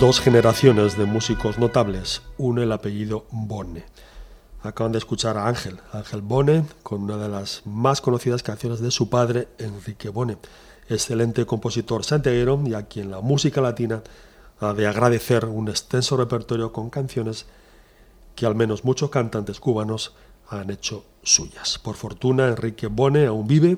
Dos 0.10 0.22
generaciones 0.22 0.97
de 0.97 1.05
músicos 1.05 1.60
notables, 1.60 2.24
uno 2.39 2.64
el 2.64 2.72
apellido 2.72 3.28
Bone. 3.30 3.86
Acaban 4.64 4.91
de 4.91 4.97
escuchar 4.97 5.38
a 5.38 5.47
Ángel, 5.47 5.78
Ángel 5.93 6.22
Bone, 6.24 6.66
con 6.82 7.03
una 7.03 7.18
de 7.18 7.30
las 7.30 7.62
más 7.66 8.01
conocidas 8.01 8.41
canciones 8.41 8.80
de 8.80 8.89
su 8.89 9.07
padre, 9.07 9.49
Enrique 9.60 10.10
Bone, 10.10 10.39
excelente 10.89 11.45
compositor 11.45 12.03
santiaguero 12.03 12.60
y 12.66 12.74
a 12.74 12.88
quien 12.88 13.12
la 13.12 13.22
música 13.22 13.62
latina 13.62 14.01
ha 14.60 14.74
de 14.74 14.88
agradecer 14.88 15.45
un 15.45 15.70
extenso 15.70 16.18
repertorio 16.18 16.74
con 16.74 16.89
canciones 16.89 17.45
que 18.36 18.47
al 18.47 18.55
menos 18.55 18.84
muchos 18.84 19.12
cantantes 19.12 19.60
cubanos 19.60 20.16
han 20.49 20.72
hecho 20.72 21.05
suyas. 21.22 21.78
Por 21.78 21.95
fortuna, 21.95 22.47
Enrique 22.47 22.88
Bone 22.88 23.28
aún 23.28 23.45
vive, 23.45 23.78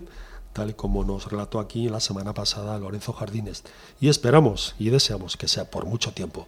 tal 0.54 0.72
y 0.72 0.74
como 0.74 1.04
nos 1.04 1.32
relató 1.32 1.60
aquí 1.60 1.90
la 1.90 2.00
semana 2.00 2.34
pasada 2.34 2.78
Lorenzo 2.78 3.14
Jardines, 3.14 3.64
y 4.00 4.10
esperamos 4.10 4.76
y 4.80 4.90
deseamos 4.90 5.38
que 5.38 5.48
sea 5.48 5.70
por 5.70 5.86
mucho 5.86 6.14
tiempo. 6.14 6.48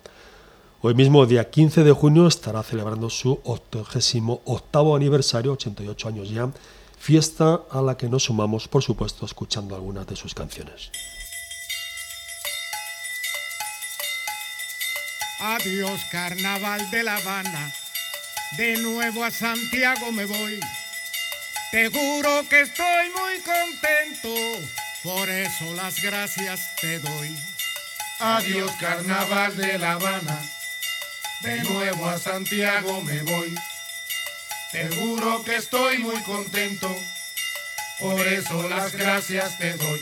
Hoy 0.82 0.96
mismo, 0.96 1.26
día 1.26 1.50
15 1.50 1.84
de 1.86 1.94
junio, 1.94 2.28
estará 2.28 2.62
celebrando 2.62 3.10
su 3.10 3.40
88 3.46 4.96
aniversario, 4.96 5.54
88 5.54 6.08
años 6.10 6.30
ya, 6.30 6.52
fiesta 7.00 7.62
a 7.72 7.82
la 7.82 7.96
que 7.96 8.10
nos 8.10 8.24
sumamos, 8.24 8.68
por 8.68 8.84
supuesto, 8.84 9.26
escuchando 9.26 9.76
algunas 9.76 10.06
de 10.08 10.18
sus 10.18 10.34
canciones. 10.34 10.92
Adiós 15.40 16.02
carnaval 16.12 16.90
de 16.92 17.04
La 17.04 17.16
Habana, 17.16 17.74
de 18.58 18.78
nuevo 18.78 19.24
a 19.24 19.32
Santiago 19.32 20.12
me 20.12 20.26
voy. 20.26 20.60
Te 21.74 21.90
juro 21.90 22.48
que 22.50 22.62
estoy 22.62 23.10
muy 23.18 23.40
contento, 23.40 24.30
por 25.02 25.28
eso 25.28 25.74
las 25.74 26.00
gracias 26.04 26.76
te 26.80 27.00
doy. 27.00 27.36
Adiós 28.20 28.72
carnaval 28.80 29.58
de 29.58 29.80
La 29.80 29.94
Habana, 29.94 30.40
de 31.42 31.64
nuevo 31.64 32.08
a 32.08 32.20
Santiago 32.20 33.02
me 33.02 33.24
voy. 33.24 33.56
Te 34.72 34.88
juro 34.90 35.44
que 35.44 35.56
estoy 35.56 35.98
muy 35.98 36.22
contento, 36.22 36.96
por 37.98 38.20
eso 38.20 38.70
las 38.70 38.92
gracias 38.92 39.58
te 39.58 39.74
doy. 39.74 40.00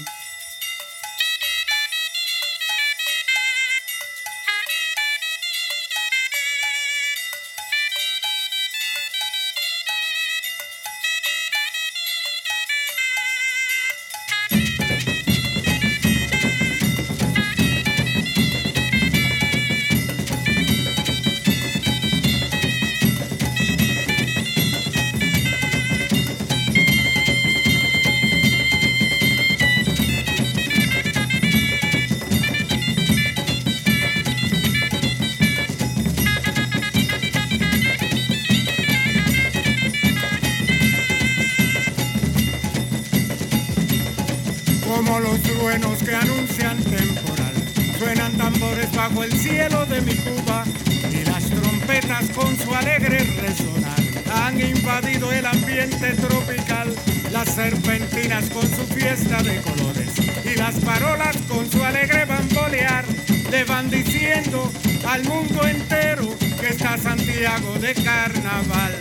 El 49.23 49.31
cielo 49.33 49.85
de 49.85 50.01
mi 50.01 50.15
Cuba 50.15 50.63
y 51.11 51.23
las 51.25 51.43
trompetas 51.49 52.29
con 52.29 52.57
su 52.57 52.73
alegre 52.73 53.19
resonar 53.41 53.99
han 54.33 54.59
invadido 54.59 55.31
el 55.31 55.45
ambiente 55.45 56.13
tropical. 56.13 56.93
Las 57.31 57.49
serpentinas 57.55 58.49
con 58.49 58.63
su 58.63 58.85
fiesta 58.93 59.41
de 59.43 59.61
colores 59.61 60.09
y 60.45 60.57
las 60.57 60.75
parolas 60.75 61.37
con 61.47 61.69
su 61.69 61.83
alegre 61.83 62.25
bambolear 62.25 63.05
le 63.49 63.63
van 63.63 63.89
diciendo 63.89 64.71
al 65.07 65.23
mundo 65.23 65.67
entero 65.67 66.35
que 66.59 66.69
está 66.69 66.97
Santiago 66.97 67.73
de 67.79 67.93
carnaval. 67.93 68.97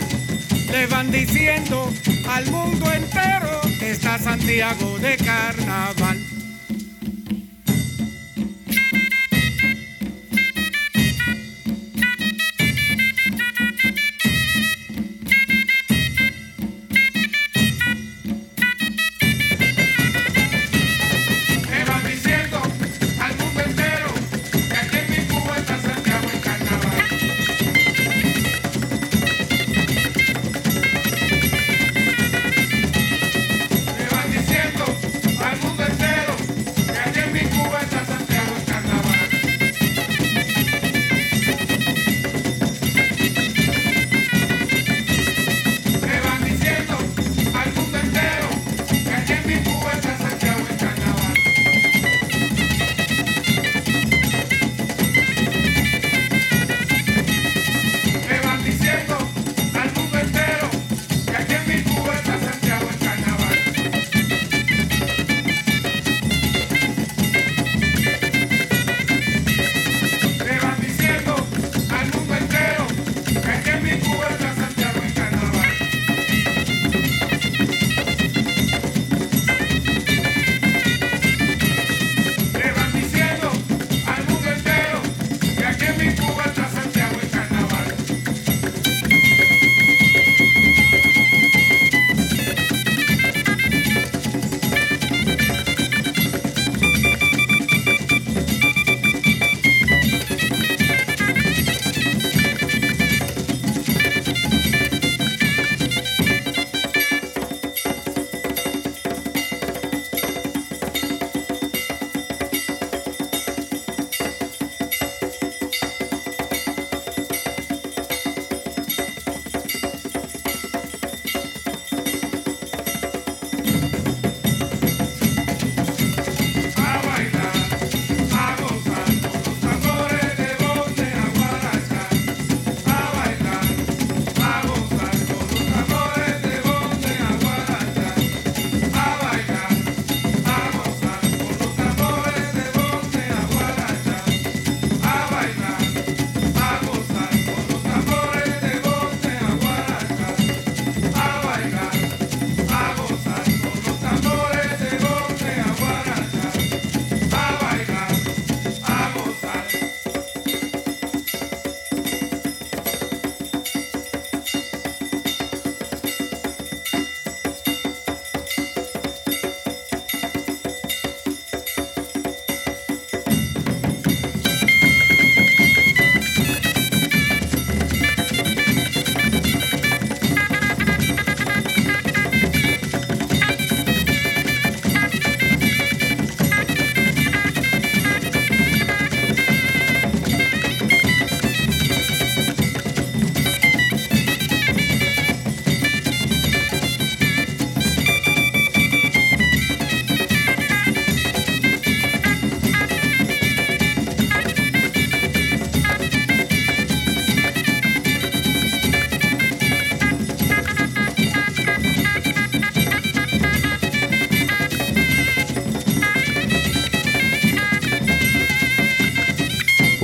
Le 0.71 0.87
van 0.87 1.11
diciendo 1.11 1.93
al 2.29 2.51
mundo 2.51 2.93
entero 2.93 3.61
que 3.79 3.91
está 3.91 4.19
Santiago 4.19 4.99
de 4.99 5.17
carnaval. 5.17 6.30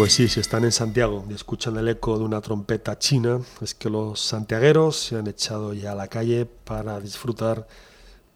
Pues 0.06 0.14
sí, 0.14 0.28
si 0.28 0.38
están 0.38 0.62
en 0.62 0.70
Santiago 0.70 1.24
y 1.28 1.34
escuchan 1.34 1.76
el 1.78 1.88
eco 1.88 2.16
de 2.16 2.22
una 2.22 2.40
trompeta 2.40 2.96
china, 2.96 3.40
es 3.60 3.74
que 3.74 3.90
los 3.90 4.20
santiagueros 4.20 4.94
se 4.94 5.16
han 5.16 5.26
echado 5.26 5.74
ya 5.74 5.90
a 5.90 5.94
la 5.96 6.06
calle 6.06 6.46
para 6.46 7.00
disfrutar, 7.00 7.66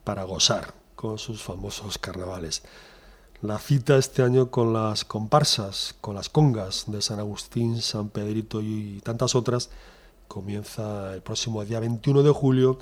para 0.03 0.25
gozar 0.25 0.73
con 0.97 1.17
sus 1.17 1.41
famosos 1.41 1.97
carnavales. 1.97 2.63
La 3.41 3.57
cita 3.57 3.95
este 3.95 4.21
año 4.21 4.51
con 4.51 4.73
las 4.73 5.05
comparsas, 5.05 5.95
con 6.01 6.13
las 6.15 6.27
congas 6.27 6.91
de 6.91 7.01
San 7.01 7.19
Agustín, 7.19 7.81
San 7.81 8.09
Pedrito 8.09 8.61
y 8.61 8.99
tantas 9.05 9.33
otras, 9.33 9.69
comienza 10.27 11.13
el 11.13 11.21
próximo 11.21 11.63
día 11.63 11.79
21 11.79 12.21
de 12.21 12.31
julio 12.31 12.79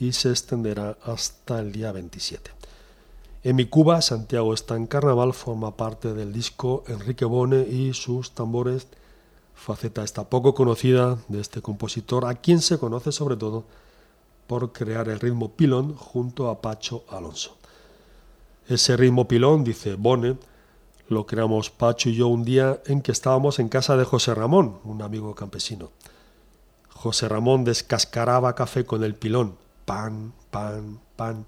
y 0.00 0.12
se 0.12 0.30
extenderá 0.30 0.96
hasta 1.04 1.60
el 1.60 1.70
día 1.70 1.92
27. 1.92 2.55
En 3.42 3.56
mi 3.56 3.66
Cuba, 3.66 4.02
Santiago 4.02 4.54
está 4.54 4.76
en 4.76 4.86
carnaval, 4.86 5.32
forma 5.32 5.76
parte 5.76 6.14
del 6.14 6.32
disco 6.32 6.82
Enrique 6.88 7.24
Bone 7.24 7.60
y 7.60 7.92
sus 7.92 8.32
tambores, 8.32 8.88
faceta 9.54 10.02
esta 10.02 10.28
poco 10.28 10.54
conocida 10.54 11.18
de 11.28 11.40
este 11.40 11.62
compositor, 11.62 12.26
a 12.26 12.34
quien 12.34 12.60
se 12.60 12.78
conoce 12.78 13.12
sobre 13.12 13.36
todo 13.36 13.64
por 14.46 14.72
crear 14.72 15.08
el 15.08 15.20
ritmo 15.20 15.52
pilón 15.52 15.94
junto 15.94 16.48
a 16.48 16.60
Pacho 16.60 17.04
Alonso. 17.08 17.56
Ese 18.68 18.96
ritmo 18.96 19.28
pilón, 19.28 19.62
dice 19.64 19.94
Bone, 19.94 20.38
lo 21.08 21.26
creamos 21.26 21.70
Pacho 21.70 22.08
y 22.08 22.16
yo 22.16 22.26
un 22.26 22.44
día 22.44 22.80
en 22.86 23.00
que 23.00 23.12
estábamos 23.12 23.60
en 23.60 23.68
casa 23.68 23.96
de 23.96 24.04
José 24.04 24.34
Ramón, 24.34 24.78
un 24.82 25.02
amigo 25.02 25.34
campesino. 25.34 25.90
José 26.90 27.28
Ramón 27.28 27.62
descascaraba 27.62 28.56
café 28.56 28.84
con 28.84 29.04
el 29.04 29.14
pilón, 29.14 29.56
pan, 29.84 30.32
pan, 30.50 30.98
pan 31.14 31.46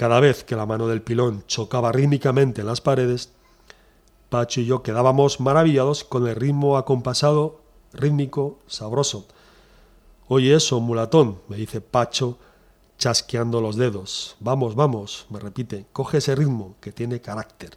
cada 0.00 0.18
vez 0.18 0.44
que 0.44 0.56
la 0.56 0.64
mano 0.64 0.88
del 0.88 1.02
pilón 1.02 1.44
chocaba 1.46 1.92
rítmicamente 1.92 2.62
en 2.62 2.66
las 2.66 2.80
paredes, 2.80 3.32
Pacho 4.30 4.62
y 4.62 4.64
yo 4.64 4.82
quedábamos 4.82 5.40
maravillados 5.40 6.04
con 6.04 6.26
el 6.26 6.36
ritmo 6.36 6.78
acompasado, 6.78 7.60
rítmico, 7.92 8.60
sabroso. 8.66 9.26
Oye 10.26 10.54
eso, 10.54 10.80
mulatón, 10.80 11.42
me 11.48 11.58
dice 11.58 11.82
Pacho, 11.82 12.38
chasqueando 12.96 13.60
los 13.60 13.76
dedos. 13.76 14.36
Vamos, 14.40 14.74
vamos, 14.74 15.26
me 15.28 15.38
repite, 15.38 15.84
coge 15.92 16.16
ese 16.16 16.34
ritmo 16.34 16.76
que 16.80 16.92
tiene 16.92 17.20
carácter. 17.20 17.76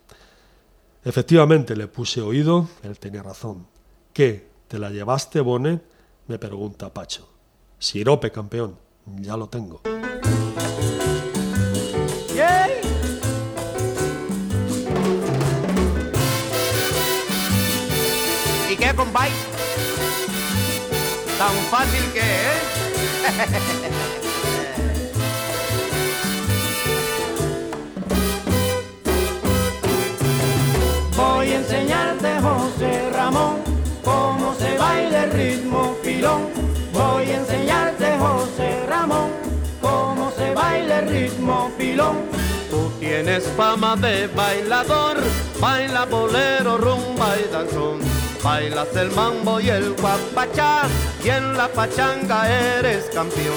Efectivamente, 1.04 1.76
le 1.76 1.88
puse 1.88 2.22
oído, 2.22 2.70
él 2.84 3.00
tenía 3.00 3.22
razón. 3.22 3.68
¿Qué? 4.14 4.48
¿Te 4.70 4.80
la 4.80 4.92
llevaste, 4.92 5.42
Bone? 5.42 5.82
me 6.28 6.40
pregunta 6.40 6.94
Pacho. 6.94 7.28
Sirope, 7.80 8.32
campeón, 8.32 8.78
ya 9.20 9.36
lo 9.36 9.50
tengo. 9.50 9.82
¿Y 18.94 18.96
qué, 18.96 19.02
compay? 19.02 19.32
Tan 21.38 21.56
fácil 21.72 22.12
que 22.14 22.20
es. 22.20 22.62
Voy 31.18 31.52
a 31.52 31.56
enseñarte, 31.58 32.40
José 32.40 33.10
Ramón, 33.12 33.64
cómo 34.04 34.54
se 34.56 34.78
baila 34.78 35.24
el 35.24 35.32
ritmo 35.32 35.96
pilón. 36.04 36.50
Voy 36.94 37.32
a 37.32 37.38
enseñarte, 37.38 38.18
José 38.20 38.86
Ramón, 38.88 39.32
cómo 39.82 40.32
se 40.38 40.54
baila 40.54 41.00
el 41.00 41.10
ritmo 41.10 41.72
pilón. 41.78 42.18
Tú 42.70 42.92
tienes 43.00 43.44
fama 43.58 43.96
de 43.96 44.28
bailador, 44.28 45.18
baila 45.60 46.06
bolero, 46.06 46.78
rumba 46.78 47.36
y 47.40 47.48
danzón. 47.52 48.13
Bailas 48.44 48.94
el 48.98 49.10
mambo 49.12 49.62
y 49.62 49.70
el 49.70 49.94
guapachá, 49.94 50.82
y 51.24 51.30
en 51.30 51.58
la 51.58 51.70
pachanga 51.70 52.46
eres 52.78 53.06
campeón. 53.14 53.56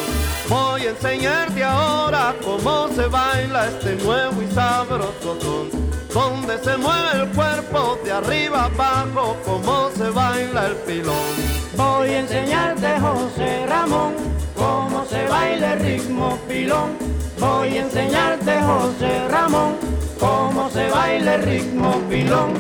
Voy 0.49 0.87
a 0.87 0.91
enseñarte 0.91 1.65
ahora 1.65 2.37
cómo 2.45 2.89
se 2.95 3.07
baila 3.07 3.67
este 3.67 3.97
nuevo 3.97 4.41
y 4.41 4.55
sabroso 4.55 5.41
son. 5.41 5.87
Donde 6.15 6.57
se 6.59 6.77
mueve 6.77 7.23
el 7.23 7.29
cuerpo 7.31 7.99
de 8.05 8.13
arriba 8.13 8.67
abajo, 8.67 9.37
cómo 9.45 9.91
se 9.91 10.09
baila 10.11 10.67
el 10.69 10.77
pilón. 10.77 11.35
Voy 11.77 12.11
a 12.11 12.21
enseñarte, 12.21 13.01
José 13.01 13.67
Ramón, 13.67 14.15
cómo 14.55 15.05
se 15.05 15.27
baila 15.27 15.73
el 15.73 15.81
ritmo 15.81 16.39
pilón. 16.49 16.97
Voy 17.41 17.77
a 17.77 17.83
enseñarte, 17.83 18.63
José 18.63 19.29
Ramón, 19.29 19.75
cómo 20.21 20.71
se 20.71 20.89
baila 20.89 21.35
el 21.35 21.43
ritmo 21.43 22.01
pilón. 22.09 22.55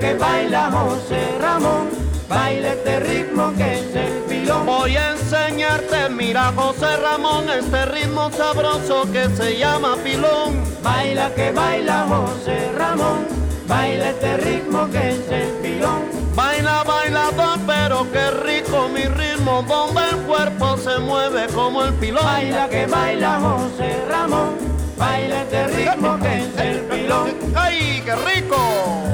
Que 0.00 0.14
baila 0.14 0.70
José 0.72 1.38
Ramón, 1.40 1.90
baila 2.26 2.72
este 2.72 3.00
ritmo 3.00 3.52
que 3.56 3.74
es 3.80 3.94
el 3.94 4.12
pilón. 4.26 4.64
Voy 4.64 4.96
a 4.96 5.10
enseñarte, 5.10 6.08
mira 6.08 6.52
José 6.56 6.96
Ramón, 6.96 7.44
este 7.50 7.84
ritmo 7.84 8.30
sabroso 8.32 9.02
que 9.12 9.28
se 9.36 9.58
llama 9.58 9.96
pilón. 10.02 10.64
Baila 10.82 11.30
que 11.34 11.52
baila 11.52 12.06
José 12.08 12.72
Ramón, 12.78 13.26
baila 13.68 14.10
este 14.10 14.36
ritmo 14.38 14.88
que 14.90 15.10
es 15.10 15.30
el 15.30 15.50
pilón. 15.62 16.00
Baila, 16.34 16.82
bailador, 16.84 17.58
pero 17.66 18.10
qué 18.10 18.30
rico 18.30 18.88
mi 18.88 19.02
ritmo, 19.02 19.62
donde 19.68 20.00
el 20.08 20.16
cuerpo 20.26 20.78
se 20.78 20.98
mueve 20.98 21.46
como 21.48 21.84
el 21.84 21.92
pilón. 21.94 22.24
Baila 22.24 22.68
que 22.70 22.86
baila 22.86 23.38
José 23.38 24.02
Ramón, 24.08 24.56
baila 24.96 25.42
este 25.42 25.66
ritmo 25.66 26.18
que 26.18 26.38
es 26.38 26.58
el 26.58 26.80
pilón. 26.86 27.34
¡Ay, 27.54 28.02
qué 28.02 28.16
rico! 28.16 29.09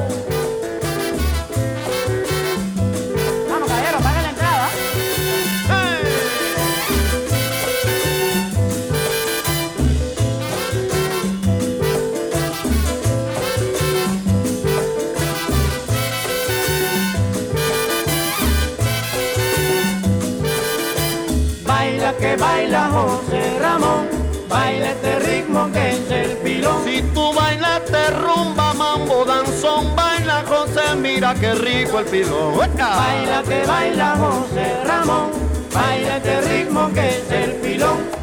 Que 22.37 22.43
baila 22.43 22.89
José 22.91 23.59
Ramón, 23.61 24.09
baila 24.49 24.91
este 24.91 25.18
ritmo 25.20 25.70
que 25.72 25.91
es 25.91 26.11
el 26.11 26.37
pilón. 26.39 26.84
Si 26.84 27.03
tú 27.14 27.32
bailas 27.32 27.84
te 27.84 28.11
rumba, 28.11 28.74
mambo, 28.74 29.24
danzón, 29.24 29.95
baila 29.97 30.45
José, 30.47 30.95
mira 30.97 31.34
qué 31.34 31.55
rico 31.55 32.01
el 32.01 32.07
pilón. 32.07 32.57
Baila 32.57 33.43
que 33.43 33.66
baila 33.66 34.16
José 34.16 34.84
Ramón, 34.84 35.30
baila 35.72 36.16
este 36.16 36.41
ritmo 36.43 36.91
que 36.93 37.09
es 37.09 37.30
el 37.30 37.53
pilón. 37.57 38.15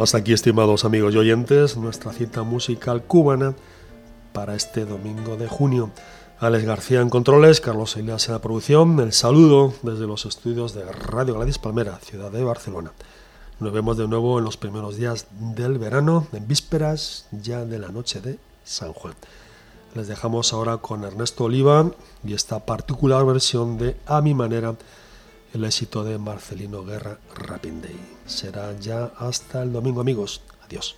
Hasta 0.00 0.16
aquí, 0.16 0.32
estimados 0.32 0.86
amigos 0.86 1.12
y 1.12 1.18
oyentes, 1.18 1.76
nuestra 1.76 2.14
cita 2.14 2.42
musical 2.42 3.02
cubana 3.02 3.54
para 4.32 4.54
este 4.54 4.86
domingo 4.86 5.36
de 5.36 5.46
junio. 5.46 5.90
Alex 6.38 6.64
García 6.64 7.02
en 7.02 7.10
controles, 7.10 7.60
Carlos 7.60 7.98
Elias 7.98 8.26
en 8.26 8.32
la 8.32 8.40
producción. 8.40 8.98
El 8.98 9.12
saludo 9.12 9.74
desde 9.82 10.06
los 10.06 10.24
estudios 10.24 10.72
de 10.72 10.90
Radio 10.90 11.34
Gladys 11.34 11.58
Palmera, 11.58 11.98
ciudad 11.98 12.30
de 12.30 12.42
Barcelona. 12.42 12.92
Nos 13.58 13.74
vemos 13.74 13.98
de 13.98 14.08
nuevo 14.08 14.38
en 14.38 14.46
los 14.46 14.56
primeros 14.56 14.96
días 14.96 15.26
del 15.38 15.76
verano, 15.76 16.26
en 16.32 16.48
vísperas 16.48 17.26
ya 17.30 17.66
de 17.66 17.78
la 17.78 17.88
noche 17.88 18.22
de 18.22 18.38
San 18.64 18.94
Juan. 18.94 19.12
Les 19.94 20.08
dejamos 20.08 20.54
ahora 20.54 20.78
con 20.78 21.04
Ernesto 21.04 21.44
Oliva 21.44 21.90
y 22.24 22.32
esta 22.32 22.64
particular 22.64 23.26
versión 23.26 23.76
de 23.76 23.96
A 24.06 24.22
mi 24.22 24.32
manera, 24.32 24.76
el 25.52 25.62
éxito 25.62 26.04
de 26.04 26.16
Marcelino 26.16 26.86
Guerra 26.86 27.18
Rapping 27.34 27.82
Day. 27.82 28.19
Será 28.30 28.78
ya 28.78 29.10
hasta 29.18 29.62
el 29.64 29.72
domingo, 29.72 30.00
amigos. 30.00 30.40
Adiós. 30.62 30.94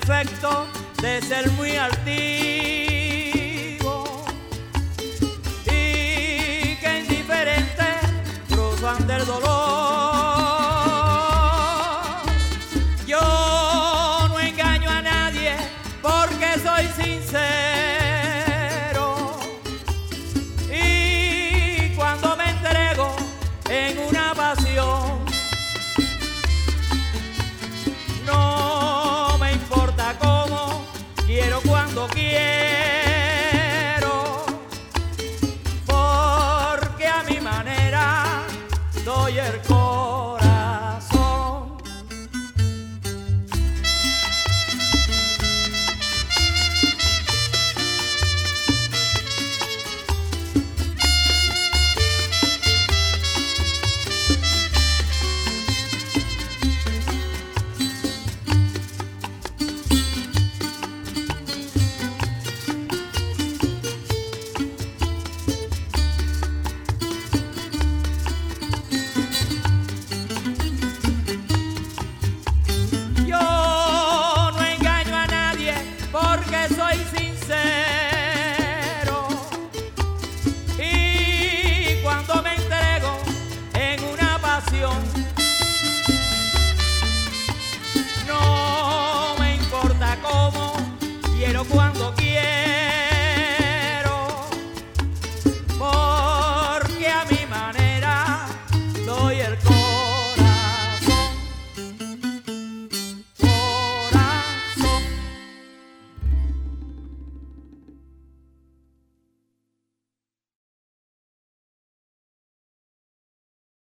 Defecto 0.00 0.66
de 1.02 1.20
ser 1.22 1.50
muy 1.52 1.76
altivo 1.76 2.89